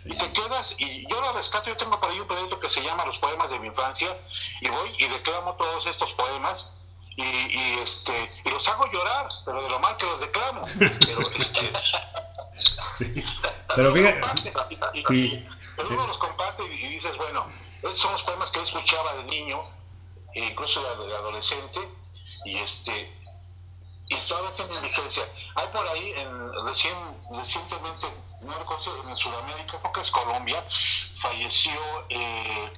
[0.05, 2.83] Y te quedas, y yo lo rescato, yo tengo por ahí un proyecto que se
[2.83, 4.17] llama Los Poemas de mi Infancia,
[4.61, 6.73] y voy y declamo todos estos poemas,
[7.17, 10.63] y, y este y los hago llorar, pero de lo mal que los declamo.
[10.79, 11.73] Pero este...
[13.77, 14.53] Pero fíjate...
[15.09, 15.47] sí.
[15.77, 17.47] Pero uno los comparte y, dices, bueno,
[17.83, 19.63] esos son los poemas que yo escuchaba de niño,
[20.35, 21.81] e incluso de adolescente,
[22.45, 23.20] y este
[24.11, 25.23] y todavía tiene vigencia.
[25.55, 26.95] Hay por ahí, en, recién,
[27.33, 28.07] recientemente,
[28.43, 30.65] no recuerdo en Sudamérica, creo que es Colombia,
[31.17, 31.73] falleció
[32.09, 32.73] eh,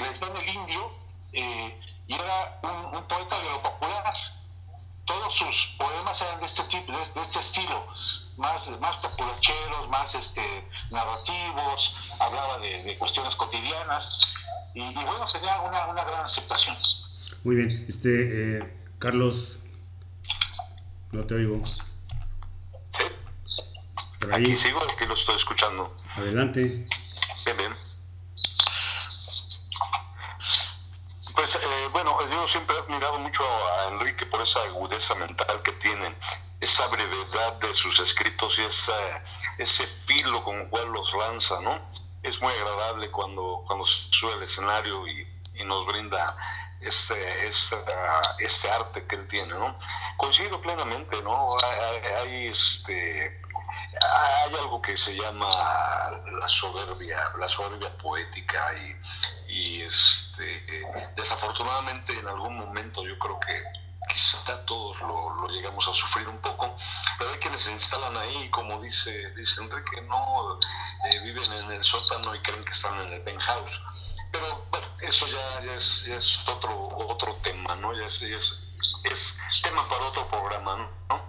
[0.00, 0.92] el Indio
[1.32, 2.60] eh, y era
[2.92, 4.14] un, poeta de lo popular.
[5.06, 7.86] Todos sus poemas eran de este tipo, de, este estilo,
[8.36, 14.34] más, más populacheros, más este, narrativos, hablaba de, cuestiones cotidianas
[14.74, 16.76] y, bueno, tenía una, una, gran aceptación.
[17.44, 19.58] Muy bien, este eh, Carlos
[21.12, 21.62] no te oigo.
[22.90, 23.04] Sí.
[24.32, 25.96] Aquí sigo, aquí lo estoy escuchando.
[26.16, 26.86] Adelante.
[27.44, 27.76] Bien, bien.
[31.34, 35.72] Pues eh, bueno, yo siempre he admirado mucho a Enrique por esa agudeza mental que
[35.72, 36.16] tiene,
[36.60, 38.62] esa brevedad de sus escritos y
[39.58, 41.86] ese filo con el cual los lanza, ¿no?
[42.22, 46.18] Es muy agradable cuando, cuando sube al escenario y, y nos brinda
[46.80, 49.76] este, este, arte que él tiene, ¿no?
[50.16, 51.56] Coincido plenamente, ¿no?
[52.22, 53.42] Hay, este,
[54.00, 55.48] hay algo que se llama
[56.40, 58.62] la soberbia, la soberbia poética
[59.48, 60.64] y, y este,
[61.16, 63.62] desafortunadamente en algún momento yo creo que
[64.08, 66.74] quizá todos lo, llegamos a sufrir un poco,
[67.18, 70.58] pero hay quienes se instalan ahí, como dice, dice Enrique, no
[71.10, 73.80] eh, viven en el sótano y creen que están en el penthouse
[74.36, 74.64] pero
[75.02, 77.96] eso ya, es, es, otro, otro tema, ¿no?
[77.96, 81.28] Ya es, es, tema para otro programa, ¿no?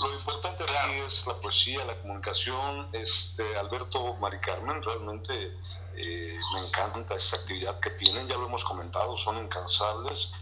[0.00, 2.90] Lo importante aquí es la poesía, la comunicación.
[2.92, 5.56] Este, Alberto Mari Carmen, realmente
[5.96, 10.32] eh, me encanta esta actividad que tienen, ya lo hemos comentado, son incansables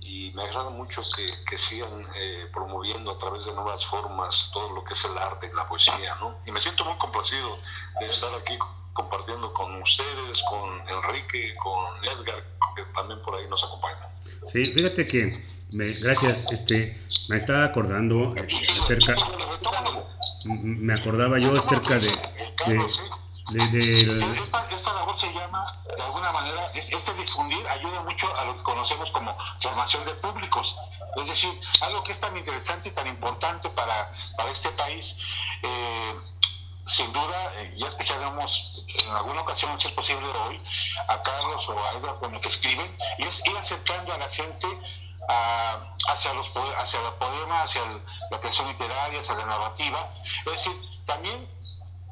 [0.00, 4.70] y me agrada mucho que, que sigan eh, promoviendo a través de nuevas formas todo
[4.72, 6.38] lo que es el arte y la poesía, ¿no?
[6.44, 7.56] Y me siento muy complacido
[8.00, 8.58] de estar aquí
[8.94, 12.42] compartiendo con ustedes, con Enrique, con Edgar,
[12.74, 14.00] que también por ahí nos acompaña.
[14.46, 18.34] Sí, fíjate que, me, gracias, este, me estaba acordando
[18.80, 19.16] acerca,
[20.62, 22.08] me acordaba yo acerca de,
[23.50, 25.64] de, de, esta, esta, labor se llama,
[25.96, 30.76] de alguna manera, este difundir ayuda mucho a lo que conocemos como formación de públicos.
[31.16, 31.50] Es decir,
[31.82, 35.16] algo que es tan interesante y tan importante para, para este país.
[35.62, 36.14] Eh,
[36.86, 40.60] sin duda, eh, ya escucharemos en alguna ocasión, si es posible hoy,
[41.08, 44.28] a Carlos o a Edgar con lo que escriben, y es ir acercando a la
[44.28, 44.66] gente
[46.08, 47.80] hacia, los, hacia el poema, hacia
[48.30, 50.14] la creación literaria, hacia la narrativa.
[50.46, 50.72] Es decir,
[51.06, 51.48] también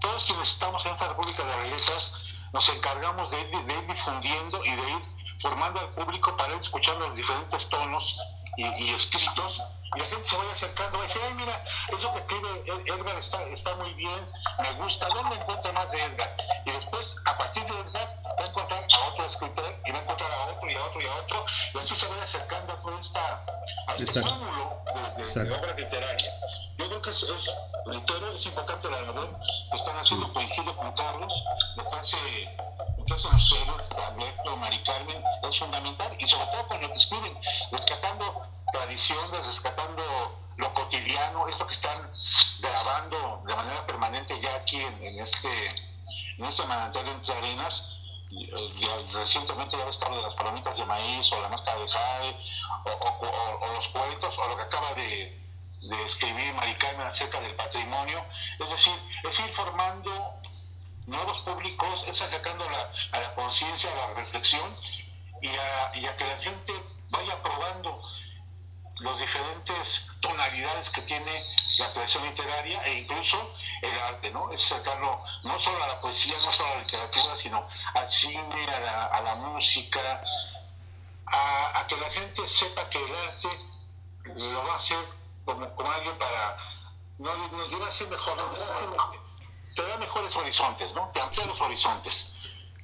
[0.00, 2.12] todos quienes estamos en esta República de las
[2.52, 5.11] nos encargamos de ir, de ir difundiendo y de ir
[5.42, 8.22] formando al público para ir escuchando los diferentes tonos
[8.56, 9.62] y, y escritos
[9.94, 13.16] y la gente se vaya acercando, va a decir, ay, mira, eso que escribe Edgar
[13.18, 14.26] está, está muy bien,
[14.62, 16.34] me gusta, ¿dónde encuentro más de Edgar?
[16.64, 20.02] Y después, a partir de Edgar, va a encontrar a otro escritor, y va a
[20.02, 23.00] encontrar a otro, y a otro, y a otro, y así se va acercando a,
[23.00, 23.44] esta,
[23.88, 24.82] a este cúmulo
[25.18, 26.40] de, de, obras literarias.
[26.78, 27.52] Yo creo que es, es,
[28.34, 29.38] es importante la labor
[29.70, 31.44] que están haciendo, coincido con Carlos,
[31.76, 31.96] lo que
[33.10, 37.38] hacen ustedes, Alberto, Mari Carmen, es fundamental, y sobre todo con lo que escriben,
[37.70, 40.02] rescatando tradiciones, rescatando
[40.56, 42.10] lo cotidiano, esto que están
[42.60, 45.48] grabando de manera permanente ya aquí en, este
[46.38, 47.88] en este manantial entre arenas.
[48.34, 52.36] Eh, recientemente ya estado de las palomitas de maíz o la máscara de jade
[52.84, 55.38] o, los cuentos o lo que acaba de,
[55.82, 58.24] de escribir Maricana acerca del patrimonio.
[58.58, 58.94] Es decir,
[59.28, 60.38] es ir formando
[61.06, 64.74] nuevos públicos, es acercando a la conciencia, a la reflexión
[65.40, 66.72] y a, y a que la gente
[67.10, 68.00] vaya probando
[69.00, 71.32] las diferentes tonalidades que tiene
[71.78, 74.50] la creación literaria e incluso el arte, ¿no?
[74.52, 78.66] Es acercarlo no solo a la poesía, no solo a la literatura, sino al cine,
[79.12, 80.22] a la, música,
[81.26, 83.48] a, que la gente sepa que el arte
[84.24, 85.04] lo va a hacer
[85.44, 86.56] como, como alguien para,
[87.18, 88.36] no, nos lleva a ser mejor,
[89.74, 91.10] te da mejores horizontes, ¿no?
[91.12, 92.28] Te amplía los horizontes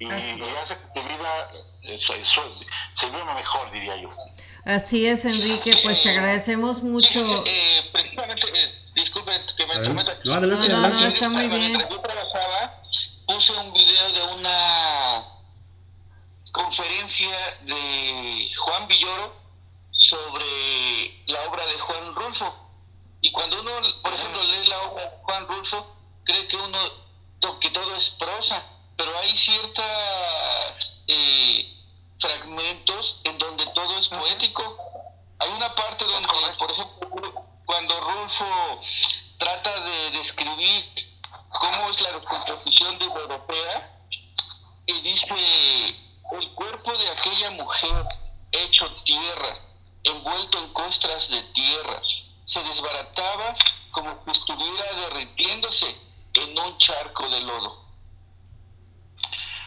[0.01, 1.51] y, hace que tu vida
[1.83, 2.43] eso, eso,
[2.93, 4.09] se vea mejor, diría yo.
[4.65, 7.21] Así es, Enrique, pues te agradecemos mucho.
[7.47, 10.05] Eh, precisamente, eh, disculpe que me interrumpa.
[10.25, 11.61] No, adelante, no, no, está muy bien.
[11.61, 12.83] Mientras yo trabajaba,
[13.27, 15.23] puse un video de una
[16.53, 19.35] conferencia de Juan Villoro
[19.91, 20.45] sobre
[21.27, 22.71] la obra de Juan Rulfo.
[23.21, 23.71] Y cuando uno,
[24.03, 25.98] por ejemplo, lee la obra de Juan Rulfo,
[26.29, 26.79] cree que uno
[27.61, 28.63] que todo es prosa,
[28.97, 31.83] pero hay ciertas eh,
[32.19, 34.77] fragmentos en donde todo es poético.
[35.39, 38.45] Hay una parte donde, por ejemplo, cuando Rulfo
[39.39, 40.85] trata de describir
[41.49, 43.95] cómo es la composición de europea,
[44.87, 45.35] y dice,
[46.33, 48.07] el cuerpo de aquella mujer
[48.53, 49.55] hecho tierra,
[50.05, 52.03] envuelto en costras de tierra,
[52.45, 53.55] se desbarataba
[53.91, 57.85] como si estuviera derritiéndose en un charco de lodo.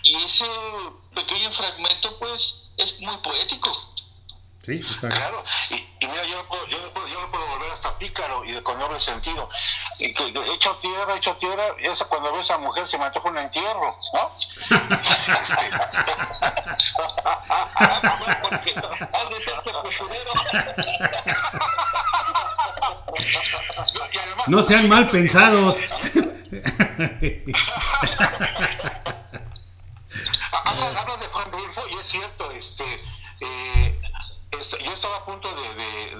[0.04, 0.46] Y ese
[1.14, 3.92] pequeño fragmento, pues, es muy poético.
[4.64, 5.10] Sí, exacto.
[5.10, 9.50] Claro, y, mira, yo, yo, yo, puedo, puedo volver hasta pícaro y con doble sentido.
[9.98, 10.14] Y,
[10.54, 13.98] hecho tierra, hecho tierra, esa, cuando veo a esa mujer se me antoja un entierro,
[14.14, 14.32] ¿no?
[24.48, 25.78] no sean mal pensados.
[30.66, 32.84] Hablas de Juan Rulfo y es cierto, este,
[33.40, 34.00] eh,
[34.60, 36.20] este, yo estaba a punto de,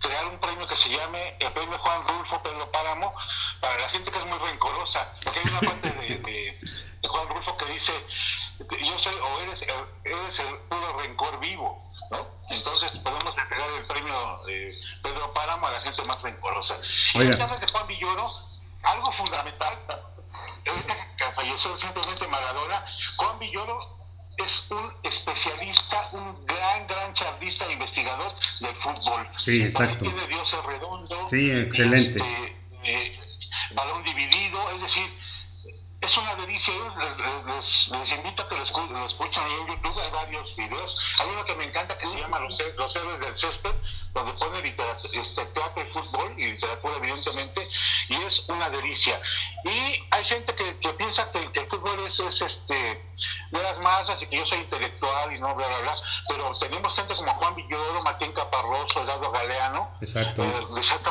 [0.00, 3.14] crear un premio que se llame el premio Juan Rulfo Pedro Páramo
[3.60, 6.60] para la gente que es muy rencorosa, porque hay una parte de,
[7.08, 7.94] Juan Rulfo que dice,
[8.58, 9.62] yo soy o eres,
[10.04, 12.26] eres el puro rencor vivo, ¿no?
[12.50, 16.78] Entonces podemos entregar el premio de Pedro Páramo a la gente más rencorosa.
[17.14, 17.38] Y en de
[17.72, 18.32] Juan Villoro,
[18.84, 19.74] algo fundamental,
[20.64, 22.84] que falleció recientemente Maradona,
[23.16, 23.96] Juan Villoro
[24.38, 29.28] es un especialista, un gran, gran charlista e investigador del fútbol.
[29.38, 30.04] Sí, exacto.
[30.04, 31.26] Tiene dioses redondo.
[31.28, 32.18] Sí, excelente.
[32.18, 33.20] Este, eh,
[33.74, 35.18] balón dividido, es decir,
[36.06, 36.72] es una delicia.
[37.46, 40.00] Les, les, invito a que lo, escuchen ahí en YouTube.
[40.00, 40.96] Hay varios videos.
[41.20, 43.74] Hay uno que me encanta que se llama Los, los Héroes del Césped,
[44.14, 44.74] donde pone
[45.14, 47.68] este, teatro y fútbol y literatura, evidentemente,
[48.08, 49.20] y es una delicia.
[49.64, 52.74] Y hay gente que, que piensa que, el fútbol es, es, este,
[53.50, 55.94] de las masas y que yo soy intelectual y no, bla, bla, bla.
[56.28, 60.44] Pero tenemos gente como Juan Villoro, Martín Caparroso, Eduardo Galeano, Exacto.
[60.44, 61.10] Eh, de Santa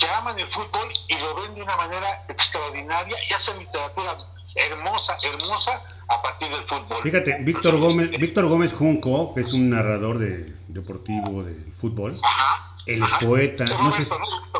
[0.00, 4.16] que aman el fútbol y lo ven de una manera extraordinaria y hacen literatura
[4.56, 7.02] hermosa, hermosa a partir del fútbol.
[7.02, 12.74] Fíjate, Víctor Gómez, Víctor Gómez Junco, que es un narrador de, deportivo del fútbol, Ajá,
[12.86, 14.06] es poeta, no sé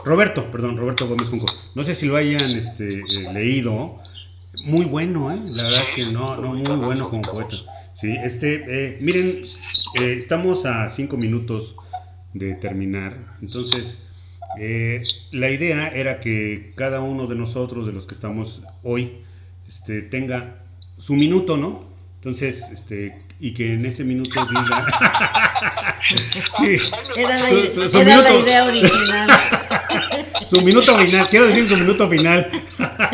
[0.05, 3.98] Roberto, perdón, Roberto Gómez Junco, no sé si lo hayan este, eh, leído,
[4.64, 5.38] muy bueno, ¿eh?
[5.57, 7.57] la verdad es que no, no muy bueno como poeta.
[7.94, 9.40] Sí, este, eh, miren,
[10.00, 11.74] eh, estamos a cinco minutos
[12.33, 13.98] de terminar, entonces
[14.58, 19.12] eh, la idea era que cada uno de nosotros, de los que estamos hoy,
[19.68, 20.64] este, tenga
[20.98, 21.84] su minuto, ¿no?
[22.16, 24.86] Entonces, este, y que en ese minuto diga.
[26.58, 26.76] sí,
[27.16, 29.30] era, la, su, su, era minuto, la, idea original.
[30.44, 32.50] su minuto final, quiero decir su minuto final.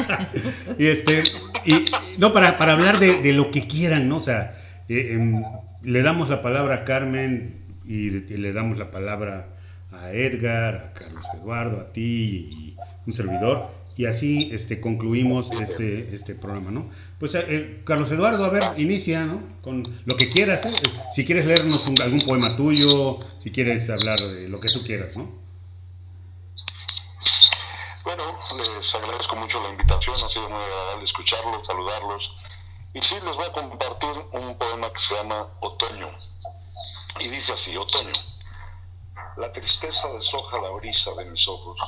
[0.79, 1.23] y este,
[1.65, 1.85] y
[2.19, 4.17] no, para, para hablar de, de lo que quieran, ¿no?
[4.17, 4.57] O sea,
[4.89, 5.43] eh, eh,
[5.83, 9.56] le damos la palabra a Carmen y, y le damos la palabra
[10.13, 13.71] Edgar, a Carlos Eduardo, a ti y un servidor.
[13.97, 16.91] Y así este, concluimos este, este programa, ¿no?
[17.19, 19.41] Pues eh, eh, Carlos Eduardo, a ver, inicia, ¿no?
[19.63, 20.73] Con lo que quieras, ¿eh?
[21.15, 25.31] Si quieres leernos algún poema tuyo, si quieres hablar de lo que tú quieras, ¿no?
[28.05, 28.23] Bueno,
[28.77, 32.37] les agradezco mucho la invitación, ha sido muy agradable escucharlos, saludarlos.
[32.93, 36.07] Y sí, les voy a compartir un poema que se llama Otoño.
[37.21, 38.13] Y dice así, Otoño.
[39.37, 41.79] La tristeza deshoja la brisa de mis ojos,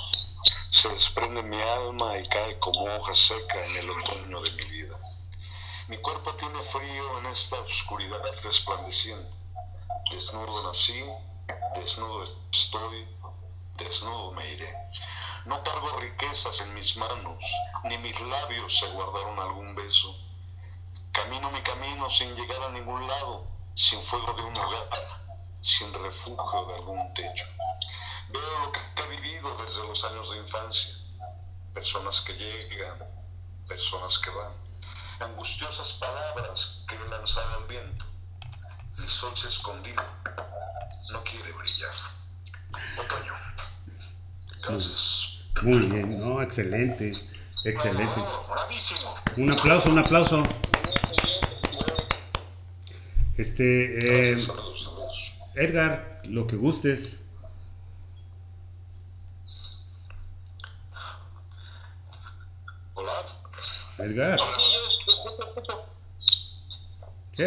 [0.68, 4.94] se desprende mi alma y cae como hoja seca en el otoño de mi vida.
[5.86, 9.34] Mi cuerpo tiene frío en esta oscuridad resplandeciente.
[10.11, 11.03] Desnudo nací,
[11.74, 13.09] desnudo estoy,
[13.78, 14.68] desnudo me iré.
[15.46, 17.42] No cargo riquezas en mis manos,
[17.84, 20.14] ni mis labios se guardaron algún beso.
[21.12, 24.88] Camino mi camino sin llegar a ningún lado, sin fuego de un hogar
[25.61, 27.44] sin refugio de algún techo.
[28.30, 30.94] Veo lo que he vivido desde los años de infancia,
[31.74, 32.98] personas que llegan,
[33.66, 34.52] personas que van,
[35.20, 38.06] angustiosas palabras que he lanzado al viento.
[38.98, 40.02] El sol se escondido,
[41.12, 41.90] no quiere brillar.
[42.98, 43.32] Otoño.
[44.62, 45.38] Gracias.
[45.62, 47.12] Muy bien, no, excelente,
[47.64, 48.20] excelente.
[49.36, 50.42] Un aplauso, un aplauso.
[53.36, 54.36] Este, eh,
[55.59, 57.18] Edgar, lo que gustes.
[62.94, 63.12] Hola.
[63.98, 64.38] Edgar.
[67.36, 67.46] ¿Qué?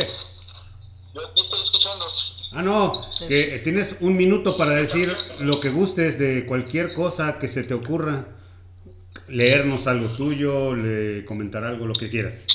[1.14, 2.06] Yo aquí estoy escuchando.
[2.52, 7.48] Ah, no, que tienes un minuto para decir lo que gustes de cualquier cosa que
[7.48, 8.26] se te ocurra.
[9.30, 12.46] Leernos algo tuyo, le comentar algo, lo que quieras.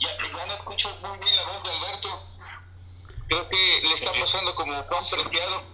[0.00, 2.32] Ya, ya no escucho muy bien la voz de Alberto.
[3.32, 5.62] Creo que le está pasando como Juan Preciado.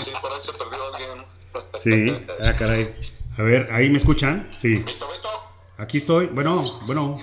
[0.00, 1.26] Sí, por ahí se perdió alguien.
[1.82, 2.94] Sí, ah, caray.
[3.38, 4.50] A ver, ¿ahí me escuchan?
[4.56, 4.76] Sí.
[4.76, 5.28] Beto, Beto,
[5.76, 6.26] Aquí estoy.
[6.28, 7.20] Bueno, bueno.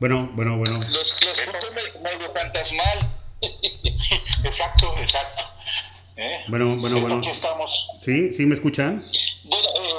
[0.00, 0.78] Bueno, bueno, bueno.
[0.78, 3.12] Los, los escucho me- medio fantasmal.
[4.44, 5.42] exacto, exacto.
[6.16, 6.44] ¿Eh?
[6.48, 7.16] Bueno, bueno, bueno.
[7.18, 7.88] Aquí estamos.
[7.98, 8.32] ¿Sí?
[8.32, 9.04] ¿Sí me escuchan?
[9.44, 9.94] Bueno, eh,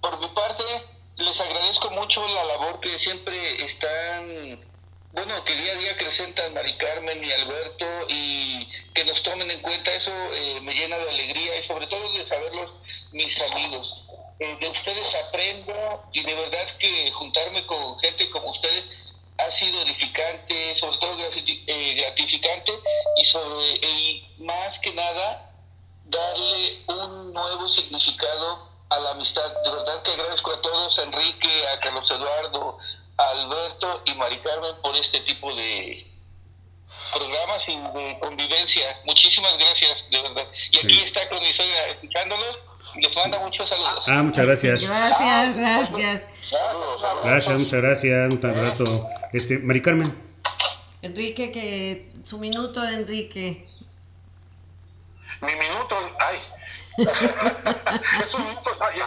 [0.00, 0.62] por mi parte,
[1.18, 4.60] les agradezco mucho la labor que siempre están,
[5.12, 9.60] bueno, que día a día acrecentan Mari Carmen y Alberto y que nos tomen en
[9.60, 12.70] cuenta, eso eh, me llena de alegría y sobre todo de saberlos
[13.12, 14.04] mis amigos.
[14.40, 19.82] Eh, de ustedes aprendo y de verdad que juntarme con gente como ustedes ha sido
[19.82, 22.72] edificante, sobre todo eh, gratificante
[23.16, 25.52] y, sobre, y más que nada
[26.04, 29.50] darle un nuevo significado a la amistad.
[29.64, 32.78] De verdad que agradezco a todos, a Enrique, a Carlos Eduardo,
[33.18, 36.06] a Alberto y Mari Carmen por este tipo de
[37.12, 39.00] programas y de convivencia.
[39.04, 40.46] Muchísimas gracias, de verdad.
[40.70, 41.00] Y aquí Sí.
[41.04, 42.58] está con mi suegra escuchándolos
[42.96, 44.04] les manda muchos saludos.
[44.08, 44.82] Ah, muchas gracias.
[44.82, 46.26] Gracias, gracias.
[47.22, 48.30] Gracias, muchas gracias.
[48.32, 49.06] Un abrazo.
[49.32, 50.18] Este, Mari Carmen.
[51.02, 53.68] Enrique, que su minuto de Enrique.
[55.40, 55.96] Mi minuto,
[56.28, 56.38] ay.
[58.24, 59.06] es un minuto, ay, ya.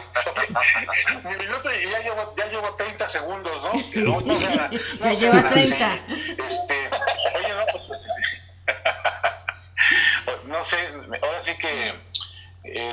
[1.30, 3.72] mi minuto y ya llevo, ya llevo 30 segundos, ¿no?
[4.02, 4.40] No, no no
[5.06, 5.68] Ya llevas así.
[5.70, 6.00] 30.
[6.48, 6.90] Este,
[7.36, 7.84] oye, no, pues,
[10.46, 10.78] no sé,
[11.22, 11.94] ahora sí que eh,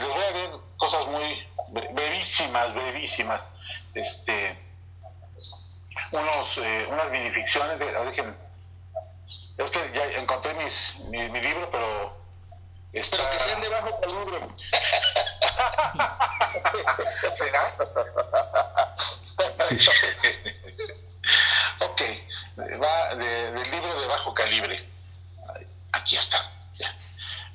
[0.00, 1.22] les voy a ver cosas muy
[1.70, 3.42] bre- brevísimas, brevísimas.
[3.94, 4.58] Este,
[6.12, 8.36] unos, eh, unas minificciones de origen.
[9.58, 12.16] Es que ya encontré mis, mi, mi libro, pero
[12.92, 13.16] está...
[13.16, 14.48] Pero que sean de bajo calibre.
[17.34, 17.74] ¿Será?
[21.80, 22.00] ok,
[22.82, 24.88] va de- del libro de bajo calibre.
[25.92, 26.50] Aquí está.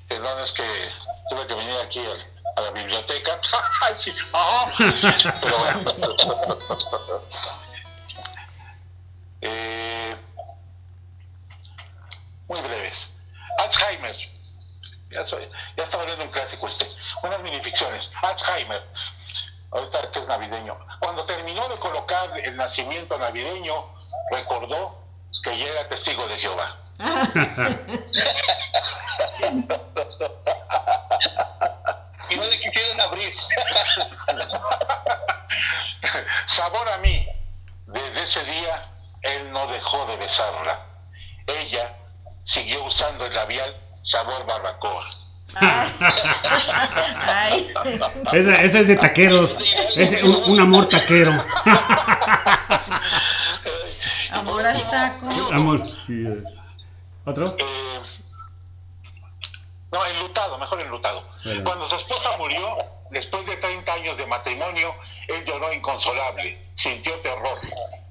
[0.08, 0.92] Perdón, es que
[1.30, 2.06] tuve que venir aquí
[2.56, 3.40] a, la biblioteca.
[3.82, 4.72] Ay, sí, ajá.
[5.42, 5.94] Pero bueno.
[9.46, 10.16] Eh,
[12.48, 13.12] muy breves.
[13.58, 14.16] Alzheimer.
[15.14, 15.47] Ya, soy,
[15.78, 16.88] ya está volviendo un clásico este.
[17.22, 18.11] Unas minificciones.
[18.22, 18.84] Alzheimer.
[19.72, 20.78] Ahorita que es navideño.
[20.99, 23.93] Cuando terminó de colocar el nacimiento navideño,
[24.32, 24.99] recordó
[25.43, 26.78] que ya era testigo de Jehová.
[32.30, 33.34] Y no le quisieron abrir.
[36.47, 37.28] Sabor a mí.
[37.86, 38.89] Desde ese día,
[39.22, 40.80] él no dejó de besarla.
[41.45, 41.95] Ella
[42.43, 45.08] siguió usando el labial sabor barbacoa.
[45.56, 45.95] Ay,
[48.34, 49.58] Esa, esa es de taqueros.
[49.95, 51.32] Es un, un amor taquero.
[54.32, 55.30] amor al taco.
[55.51, 55.84] Amor.
[56.06, 56.26] Sí.
[56.28, 56.43] eh.
[57.26, 57.56] ¿Otro?
[57.58, 58.01] Eh,
[59.91, 61.28] no, enlutado, mejor enlutado.
[61.43, 61.64] Bueno.
[61.64, 62.78] Cuando su esposa murió,
[63.12, 64.93] después de 30 años de matrimonio,
[65.28, 67.58] él lloró inconsolable, sintió terror.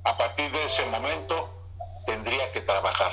[0.05, 1.53] A partir de ese momento,
[2.07, 3.11] tendría que trabajar.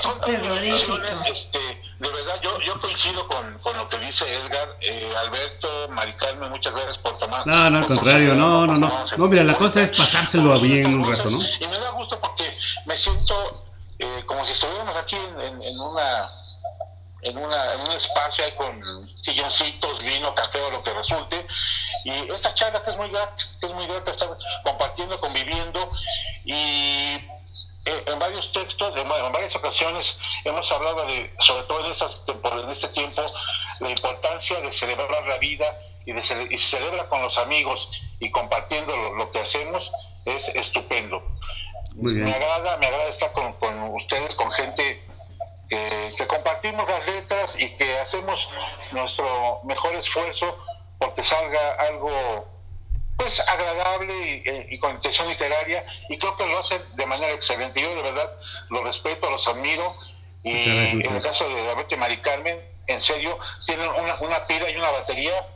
[0.00, 0.20] Son
[1.30, 1.58] este,
[1.98, 6.50] de verdad, yo, yo coincido con, con lo que dice Edgar, eh, Alberto, Mari Carmen,
[6.50, 7.46] muchas gracias por tomar.
[7.46, 8.92] No, no, al contrario, no, no, no.
[9.16, 11.38] No, mira, la cosa es pasárselo bien un rato, ¿no?
[11.60, 12.56] Y me da gusto porque
[12.86, 13.64] me siento
[13.98, 16.28] eh, como si estuviéramos aquí en, en- en una
[17.24, 18.80] en, una, en un espacio ahí con
[19.16, 21.46] silloncitos, vino, café o lo que resulte.
[22.04, 24.28] Y esta charla que es muy grata, que es muy grata estar
[24.62, 25.90] compartiendo, conviviendo
[26.44, 27.16] y
[27.86, 31.92] eh, en varios textos, en, va- en varias ocasiones hemos hablado de, sobre todo en,
[31.92, 33.22] tempor- en este tiempo,
[33.80, 35.66] la importancia de celebrar la vida
[36.06, 39.90] y, de cele- y celebra con los amigos y compartiendo lo, que hacemos
[40.24, 41.22] es estupendo.
[42.24, 43.54] Me agrada, me agrada estar con,
[43.94, 45.06] ustedes, con gente
[46.64, 48.48] compartimos las letras y que hacemos
[48.92, 50.56] nuestro mejor esfuerzo
[50.98, 52.46] porque salga algo
[53.16, 57.80] pues agradable y, con intención literaria y creo que lo hacen de manera excelente.
[57.80, 58.32] Yo de verdad
[58.70, 59.94] los respeto, los admiro
[60.42, 64.68] y en el caso de David y Mari Carmen, en serio, tienen una, una pila
[64.70, 65.46] y una batería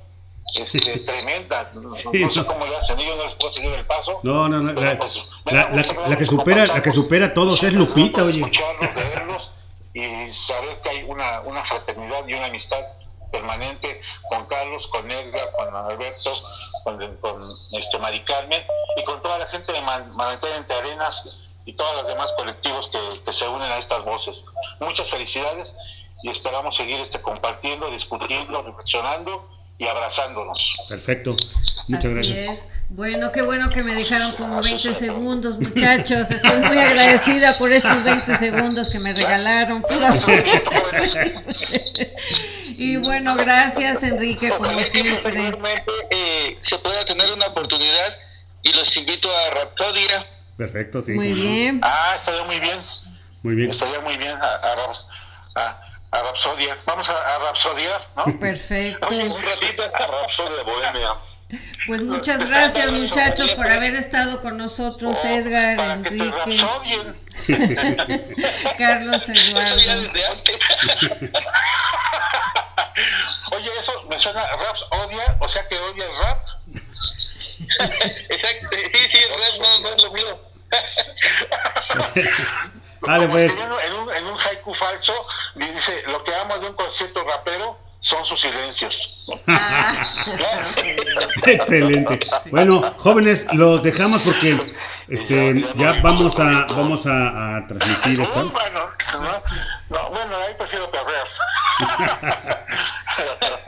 [0.54, 1.70] este, tremenda.
[1.74, 4.20] No, sé cómo lo hacen, yo no les puedo seguir el paso.
[4.22, 4.72] No, no, no.
[4.72, 8.40] La, pues, la, que supera, la que supera a todos es Lupita, oye.
[8.40, 9.52] Escucharlos, verlos
[9.99, 12.84] y saber que hay una, una fraternidad y una amistad
[13.32, 16.32] permanente con Carlos, con Edgar, con Alberto,
[16.84, 18.62] con, con este, Mari Carmen
[18.96, 23.22] y con toda la gente de Manantial Entre Arenas y todos los demás colectivos que,
[23.24, 24.44] que, se unen a estas voces.
[24.80, 25.74] Muchas felicidades
[26.22, 30.86] y esperamos seguir este, compartiendo, discutiendo, reflexionando y abrazándonos.
[30.88, 31.34] Perfecto.
[31.88, 32.66] Muchas gracias.
[32.91, 36.30] Bueno, qué bueno que me dejaron como 20 segundos, muchachos.
[36.30, 39.84] Estoy muy agradecida por estos 20 segundos que me regalaron.
[42.78, 45.53] y bueno, gracias Enrique, como siempre.
[46.11, 48.18] Eh, se pueda tener una oportunidad
[48.62, 50.26] y los invito a Raptodia.
[50.57, 51.12] Perfecto, sí.
[51.12, 51.80] Muy bien.
[51.84, 52.78] Ah, estaría muy bien.
[53.43, 53.70] Muy bien.
[53.70, 54.61] Estaría muy bien a,
[55.55, 56.78] a, a Rapsodia.
[56.86, 58.24] Vamos a, a Rapsodiar, ¿no?
[58.41, 59.09] Perfecto.
[59.09, 61.11] un ratito a Rapsodia Bohemia.
[61.86, 66.61] Pues muchas gracias muchachos por haber estado con nosotros, oh, Edgar, Enrique,
[68.78, 69.74] Carlos Eduardo.
[73.53, 76.46] Oye, eso me suena Raps odia, o sea que odia el rap.
[78.28, 80.42] Exacto, sí, sí, el rap no, no es lo mío.
[83.01, 83.53] Vale, pues.
[83.53, 88.24] En un, en un haiku falso dice, lo que amo de un concierto rapero son
[88.24, 89.26] sus silencios.
[91.46, 92.20] Excelente.
[92.51, 94.57] Bueno, jóvenes, los dejamos porque
[95.09, 98.51] este ya vamos a vamos a, transmitir esto.
[98.51, 98.92] Bueno,
[99.90, 101.26] no, bueno, ahí prefiero perder.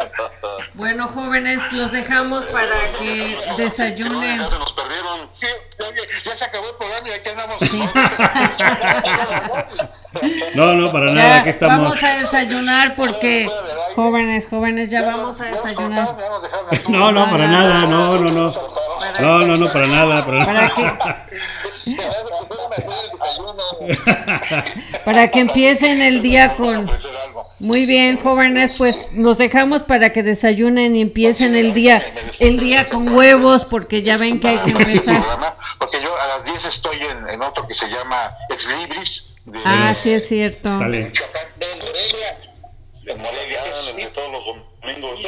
[0.81, 4.39] Bueno, jóvenes, los dejamos para que desayunen.
[4.39, 5.29] Ya se nos perdieron.
[6.25, 7.59] ya se acabó el programa y aquí andamos.
[10.55, 11.77] No, no, para nada, aquí estamos.
[11.77, 13.51] Vamos a desayunar porque,
[13.95, 16.17] jóvenes, jóvenes, ya vamos a desayunar.
[16.89, 18.51] No, no, para nada, no, no, no.
[19.21, 20.47] No, no, no, para nada, para nada.
[20.47, 21.41] Para que
[25.41, 26.91] empiecen el día con...
[27.59, 32.03] Muy bien, jóvenes, pues nos dejamos para que desayunen y empiecen el día
[32.39, 35.23] el día con huevos, porque ya ven que hay que empezar.
[35.79, 39.35] Porque yo a las 10 estoy en, en otro que se llama Ex Libris.
[39.45, 40.77] De, ah, sí es cierto.
[40.79, 41.13] Sale.
[41.57, 42.35] De Morelia.
[43.05, 43.63] De Morelia,
[43.97, 45.21] de todos los domingos.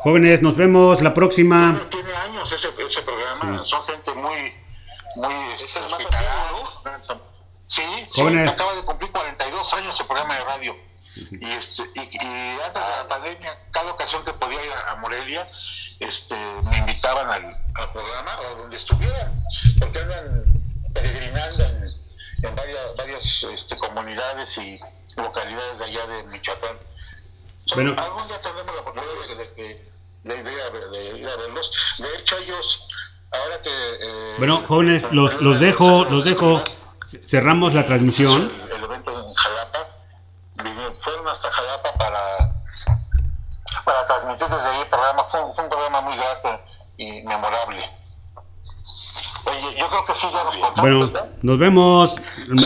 [0.00, 1.80] Jóvenes, nos vemos la próxima.
[1.90, 4.54] Tiene años ese, ese programa, son gente muy,
[5.16, 7.36] muy es el más antiguo, ¿no?
[7.66, 8.52] Sí, Jóvenes.
[8.52, 10.76] acaba de cumplir 42 años el programa de radio.
[11.40, 15.48] Y, este, y, y, antes de la pandemia, cada ocasión que podía ir a, Morelia,
[15.98, 19.42] este, me invitaban al, al, programa o donde estuvieran,
[19.80, 20.62] porque andan
[20.92, 21.84] peregrinando en,
[22.42, 24.78] en varias, varias este, comunidades y
[25.16, 26.76] localidades de allá de Michoacán.
[27.74, 29.86] Bueno, algún día tendremos la oportunidad de,
[30.24, 31.72] de, de, de, ir a verlos.
[31.98, 32.88] De hecho, ellos,
[33.32, 33.70] ahora que...
[33.70, 36.62] Eh, bueno, jóvenes, los, los dejo, los dejo.
[37.24, 38.50] Cerramos la transmisión.
[38.74, 39.78] El, evento en Jalapa,
[41.00, 42.54] fueron hasta Jalapa para,
[43.84, 45.24] para transmitir desde ahí el programa.
[45.30, 46.60] Fue, fue un programa muy grato
[46.96, 47.90] y memorable.
[49.44, 51.12] Oye, yo creo que sí, ya nos Bueno,
[51.42, 52.16] nos vemos.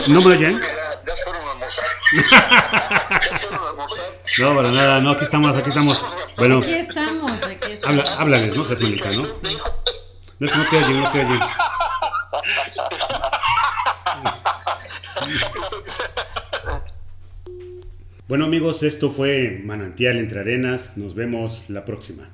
[0.09, 0.61] ¿No me oyen?
[1.07, 1.85] Ya fueron a almorzar.
[3.31, 4.05] ya fueron a almorzar.
[4.39, 6.03] No, para nada, no, aquí estamos, aquí estamos.
[6.37, 7.85] Bueno, aquí estamos, aquí estamos.
[8.09, 8.65] Habla, háblales, ¿no?
[8.65, 9.23] Jasmine, ¿no?
[10.39, 11.41] No es que no te oyen, no te oyen.
[18.29, 20.97] Bueno amigos, esto fue Manantial entre Arenas.
[20.97, 22.31] Nos vemos la próxima.